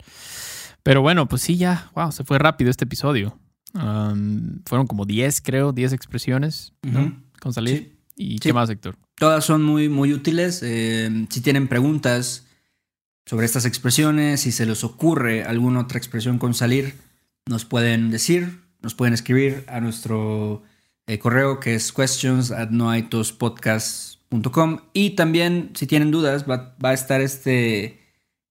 Pero 0.83 1.01
bueno, 1.01 1.27
pues 1.27 1.41
sí, 1.43 1.57
ya, 1.57 1.91
wow, 1.95 2.11
se 2.11 2.23
fue 2.23 2.39
rápido 2.39 2.71
este 2.71 2.85
episodio. 2.85 3.37
Um, 3.73 4.61
fueron 4.65 4.87
como 4.87 5.05
10, 5.05 5.41
creo, 5.41 5.71
10 5.73 5.93
expresiones 5.93 6.73
¿no? 6.81 7.01
Ujú. 7.01 7.13
con 7.39 7.53
salir. 7.53 7.77
Sí. 7.77 7.93
¿Y 8.15 8.31
Sí. 8.33 8.39
qué 8.39 8.53
más, 8.53 8.69
Héctor? 8.69 8.97
Todas 9.15 9.45
son 9.45 9.61
muy, 9.63 9.89
muy 9.89 10.13
útiles. 10.13 10.61
Eh, 10.63 11.27
si 11.29 11.41
tienen 11.41 11.67
preguntas 11.67 12.46
sobre 13.27 13.45
estas 13.45 13.65
expresiones, 13.65 14.41
si 14.41 14.51
se 14.51 14.65
les 14.65 14.83
ocurre 14.83 15.43
alguna 15.43 15.81
otra 15.81 15.99
expresión 15.99 16.39
con 16.39 16.55
salir, 16.55 16.95
nos 17.45 17.65
pueden 17.65 18.09
decir, 18.09 18.61
nos 18.81 18.95
pueden 18.95 19.13
escribir 19.13 19.65
a 19.67 19.79
nuestro 19.81 20.63
eh, 21.05 21.19
correo 21.19 21.59
que 21.59 21.75
es 21.75 21.91
questions 21.91 22.49
at 22.51 22.69
noaitospodcast.com 22.71 24.79
y 24.93 25.11
también 25.11 25.71
si 25.75 25.85
tienen 25.87 26.09
dudas 26.09 26.49
va, 26.49 26.75
va 26.83 26.89
a 26.89 26.93
estar 26.93 27.21
este 27.21 27.99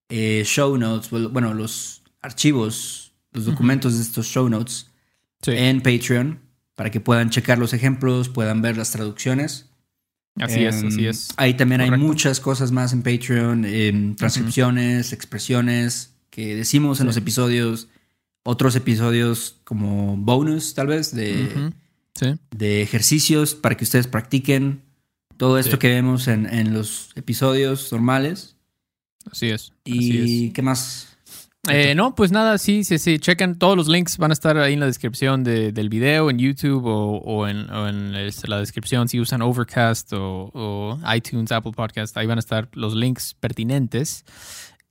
eh, 0.08 0.42
show 0.44 0.76
notes, 0.76 1.10
bueno, 1.10 1.54
los 1.54 2.02
archivos, 2.22 3.12
los 3.32 3.46
documentos 3.46 3.96
de 3.96 4.02
estos 4.02 4.26
show 4.26 4.48
notes 4.48 4.90
Sí. 5.42 5.52
en 5.54 5.82
Patreon 5.82 6.40
para 6.74 6.90
que 6.90 7.00
puedan 7.00 7.30
checar 7.30 7.58
los 7.58 7.72
ejemplos, 7.72 8.28
puedan 8.28 8.62
ver 8.62 8.76
las 8.76 8.90
traducciones. 8.90 9.70
Así 10.40 10.64
es, 10.64 10.76
Em, 10.82 10.88
así 10.88 11.06
es. 11.06 11.28
Ahí 11.36 11.54
también 11.54 11.80
hay 11.80 11.90
muchas 11.92 12.40
cosas 12.40 12.72
más 12.72 12.92
en 12.92 13.02
Patreon, 13.02 13.64
en 13.64 14.16
transcripciones, 14.16 15.12
expresiones 15.12 16.12
que 16.30 16.54
decimos 16.54 17.00
en 17.00 17.04
Sí. 17.04 17.06
los 17.06 17.16
episodios, 17.16 17.88
otros 18.44 18.76
episodios 18.76 19.56
como 19.64 20.16
bonus 20.16 20.74
tal 20.74 20.88
vez 20.88 21.14
de. 21.14 21.72
Sí. 22.14 22.28
de 22.56 22.80
ejercicios 22.80 23.54
para 23.54 23.76
que 23.76 23.84
ustedes 23.84 24.06
practiquen 24.06 24.80
todo 25.36 25.58
esto 25.58 25.72
Sí. 25.72 25.78
que 25.80 25.88
vemos 25.88 26.28
en, 26.28 26.46
en 26.46 26.72
los 26.72 27.10
episodios 27.14 27.92
normales. 27.92 28.56
Así 29.30 29.48
es. 29.50 29.72
así 29.84 29.94
¿Y 29.94 30.46
es. 30.46 30.52
qué 30.54 30.62
más? 30.62 31.15
Eh, 31.68 31.94
no, 31.96 32.14
pues 32.14 32.30
nada, 32.30 32.58
sí, 32.58 32.84
sí, 32.84 32.98
sí. 32.98 33.18
Chequen, 33.18 33.56
todos 33.58 33.76
los 33.76 33.88
links 33.88 34.18
van 34.18 34.30
a 34.30 34.34
estar 34.34 34.56
ahí 34.58 34.74
en 34.74 34.80
la 34.80 34.86
descripción 34.86 35.42
de- 35.42 35.72
del 35.72 35.88
video, 35.88 36.30
en 36.30 36.38
YouTube 36.38 36.84
o, 36.86 37.18
o 37.18 37.48
en, 37.48 37.68
o 37.70 37.88
en, 37.88 38.12
la 38.12 38.58
descripción 38.58 39.08
si 39.08 39.18
usan 39.18 39.42
Overcast 39.42 40.12
o, 40.12 40.50
o 40.54 40.98
iTunes, 41.14 41.50
Apple 41.52 41.72
Podcast. 41.72 42.16
Ahí 42.16 42.26
van 42.26 42.38
a 42.38 42.40
estar 42.40 42.68
los 42.74 42.94
links 42.94 43.34
pertinentes. 43.34 44.24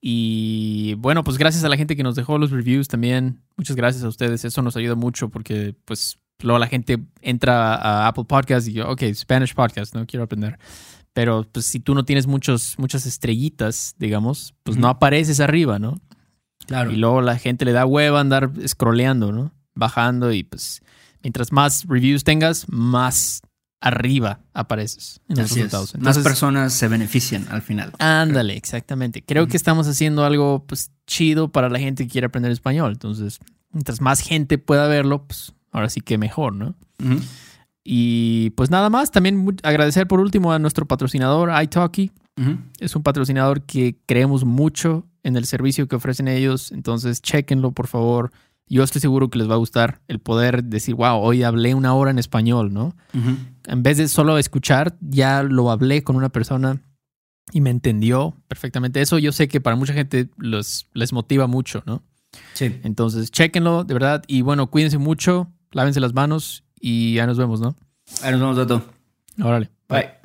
Y 0.01 0.95
bueno, 0.95 1.23
pues 1.23 1.37
gracias 1.37 1.63
a 1.63 1.69
la 1.69 1.77
gente 1.77 1.95
que 1.95 2.03
nos 2.03 2.15
dejó 2.15 2.37
los 2.37 2.51
reviews 2.51 2.87
también. 2.87 3.41
Muchas 3.57 3.75
gracias 3.75 4.03
a 4.03 4.07
ustedes. 4.07 4.43
Eso 4.45 4.61
nos 4.61 4.75
ayuda 4.75 4.95
mucho 4.95 5.29
porque 5.29 5.75
pues 5.85 6.19
luego 6.41 6.59
la 6.59 6.67
gente 6.67 6.99
entra 7.21 7.75
a 7.75 8.07
Apple 8.07 8.25
Podcast 8.25 8.67
y 8.67 8.73
yo, 8.73 8.89
ok, 8.89 9.01
Spanish 9.13 9.53
Podcast, 9.55 9.95
no 9.95 10.05
quiero 10.05 10.25
aprender. 10.25 10.59
Pero 11.13 11.47
pues 11.51 11.65
si 11.65 11.79
tú 11.79 11.95
no 11.95 12.03
tienes 12.03 12.27
muchos, 12.27 12.75
muchas 12.77 13.05
estrellitas, 13.05 13.95
digamos, 13.97 14.53
pues 14.63 14.77
no 14.77 14.87
Ujú. 14.87 14.97
apareces 14.97 15.39
arriba, 15.39 15.79
¿no? 15.79 16.01
Claro. 16.67 16.91
Y 16.91 16.95
luego 16.95 17.21
la 17.21 17.37
gente 17.37 17.65
le 17.65 17.71
da 17.71 17.85
hueva 17.85 18.19
andar 18.19 18.51
scrolleando, 18.67 19.31
¿no? 19.31 19.51
Bajando 19.75 20.31
y 20.31 20.43
pues 20.43 20.81
mientras 21.21 21.51
más 21.51 21.85
reviews 21.87 22.23
tengas, 22.23 22.65
más 22.69 23.41
arriba 23.81 24.39
apareces 24.53 25.19
en 25.29 25.37
los 25.37 25.51
Así 25.51 25.59
es. 25.59 25.65
resultados. 25.65 25.95
Más 25.99 26.17
personas 26.19 26.73
se 26.73 26.87
benefician 26.87 27.45
al 27.51 27.61
final. 27.61 27.91
ándale, 27.99 28.55
exactamente. 28.57 29.21
Creo 29.23 29.47
que 29.47 29.57
estamos 29.57 29.87
haciendo 29.87 30.23
algo 30.25 30.63
pues 30.65 30.91
chido 31.05 31.51
para 31.51 31.69
la 31.69 31.77
gente 31.79 32.05
que 32.05 32.11
quiere 32.11 32.27
aprender 32.27 32.51
español. 32.51 32.93
Entonces, 32.93 33.39
mientras 33.71 34.01
más 34.01 34.21
gente 34.21 34.57
pueda 34.57 34.87
verlo, 34.87 35.25
pues 35.27 35.53
ahora 35.71 35.89
sí 35.89 36.01
que 36.01 36.17
mejor, 36.17 36.53
¿no? 36.53 36.73
Y 37.83 38.49
pues 38.51 38.71
nada 38.71 38.89
más, 38.89 39.11
también 39.11 39.55
agradecer 39.61 40.07
por 40.07 40.19
último 40.19 40.51
a 40.51 40.57
nuestro 40.59 40.87
patrocinador, 40.87 41.51
iTalki. 41.61 42.11
Es 42.79 42.95
un 42.95 43.03
patrocinador 43.03 43.61
que 43.61 43.97
creemos 44.05 44.43
mucho 44.43 45.05
en 45.23 45.37
el 45.37 45.45
servicio 45.45 45.87
que 45.87 45.95
ofrecen 45.95 46.27
ellos, 46.27 46.71
entonces 46.71 47.21
chequenlo 47.21 47.71
por 47.71 47.87
favor. 47.87 48.31
Yo 48.67 48.83
estoy 48.83 48.99
seguro 48.99 49.29
que 49.29 49.37
les 49.37 49.49
va 49.49 49.53
a 49.53 49.57
gustar 49.57 50.01
el 50.07 50.19
poder 50.19 50.63
decir, 50.63 50.95
wow, 50.95 51.19
hoy 51.19 51.43
hablé 51.43 51.75
una 51.75 51.93
hora 51.93 52.11
en 52.11 52.19
español, 52.19 52.73
¿no? 52.73 52.95
En 53.65 53.83
vez 53.83 53.97
de 53.97 54.07
solo 54.07 54.37
escuchar, 54.37 54.97
ya 55.01 55.43
lo 55.43 55.71
hablé 55.71 56.03
con 56.03 56.15
una 56.15 56.29
persona 56.29 56.81
y 57.51 57.61
me 57.61 57.69
entendió 57.69 58.35
perfectamente. 58.47 59.01
Eso 59.01 59.19
yo 59.19 59.31
sé 59.31 59.47
que 59.47 59.61
para 59.61 59.75
mucha 59.75 59.93
gente 59.93 60.29
los, 60.37 60.87
les 60.93 61.13
motiva 61.13 61.47
mucho, 61.47 61.83
¿no? 61.85 62.03
Sí. 62.53 62.79
Entonces, 62.83 63.31
chequenlo, 63.31 63.83
de 63.83 63.93
verdad. 63.93 64.23
Y 64.27 64.41
bueno, 64.41 64.69
cuídense 64.69 64.97
mucho, 64.97 65.51
lávense 65.71 65.99
las 65.99 66.13
manos 66.13 66.63
y 66.79 67.13
ya 67.13 67.27
nos 67.27 67.37
vemos, 67.37 67.61
¿no? 67.61 67.75
Ahí 68.23 68.31
nos 68.31 68.41
vemos, 68.41 68.57
Dato. 68.57 68.83
Órale. 69.39 69.69
Bye. 69.87 70.24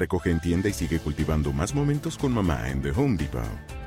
Recoge 0.00 0.30
en 0.30 0.40
tienda 0.40 0.66
y 0.70 0.72
sigue 0.72 0.98
cultivando 0.98 1.52
más 1.52 1.74
momentos 1.74 2.16
con 2.16 2.32
mamá 2.32 2.70
en 2.70 2.80
The 2.80 2.90
Home 2.92 3.18
Depot. 3.18 3.42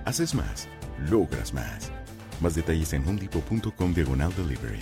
Haces 0.06 0.36
más, 0.36 0.68
logras 1.10 1.52
más. 1.54 1.92
Más 2.40 2.54
detalles 2.54 2.94
en 2.94 3.04
homedepot.com 3.04 3.94
diagonal 3.96 4.32
delivery. 4.36 4.80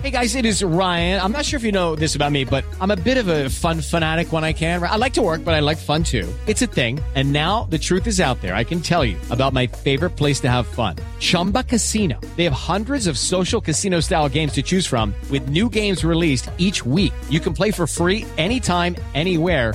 Hey 0.00 0.12
guys, 0.12 0.36
it 0.36 0.46
is 0.46 0.62
Ryan. 0.62 1.20
I'm 1.20 1.32
not 1.32 1.44
sure 1.44 1.56
if 1.56 1.64
you 1.64 1.72
know 1.72 1.96
this 1.96 2.14
about 2.14 2.30
me, 2.30 2.44
but 2.44 2.64
I'm 2.80 2.92
a 2.92 2.96
bit 2.96 3.18
of 3.18 3.26
a 3.26 3.50
fun 3.50 3.80
fanatic 3.80 4.32
when 4.32 4.44
I 4.44 4.52
can. 4.52 4.80
I 4.80 4.94
like 4.94 5.14
to 5.14 5.22
work, 5.22 5.44
but 5.44 5.54
I 5.54 5.60
like 5.60 5.76
fun 5.76 6.04
too. 6.04 6.32
It's 6.46 6.62
a 6.62 6.68
thing. 6.68 7.00
And 7.16 7.32
now 7.32 7.64
the 7.64 7.78
truth 7.78 8.06
is 8.06 8.20
out 8.20 8.40
there. 8.40 8.54
I 8.54 8.62
can 8.62 8.80
tell 8.80 9.04
you 9.04 9.16
about 9.30 9.52
my 9.52 9.66
favorite 9.66 10.10
place 10.10 10.38
to 10.42 10.48
have 10.48 10.68
fun. 10.68 10.94
Chumba 11.18 11.64
Casino. 11.64 12.20
They 12.36 12.44
have 12.44 12.52
hundreds 12.52 13.08
of 13.08 13.18
social 13.18 13.60
casino 13.60 13.98
style 13.98 14.28
games 14.28 14.52
to 14.52 14.62
choose 14.62 14.86
from 14.86 15.12
with 15.32 15.48
new 15.48 15.68
games 15.68 16.04
released 16.04 16.48
each 16.58 16.86
week. 16.86 17.12
You 17.28 17.40
can 17.40 17.52
play 17.52 17.72
for 17.72 17.88
free 17.88 18.24
anytime, 18.38 18.94
anywhere 19.14 19.74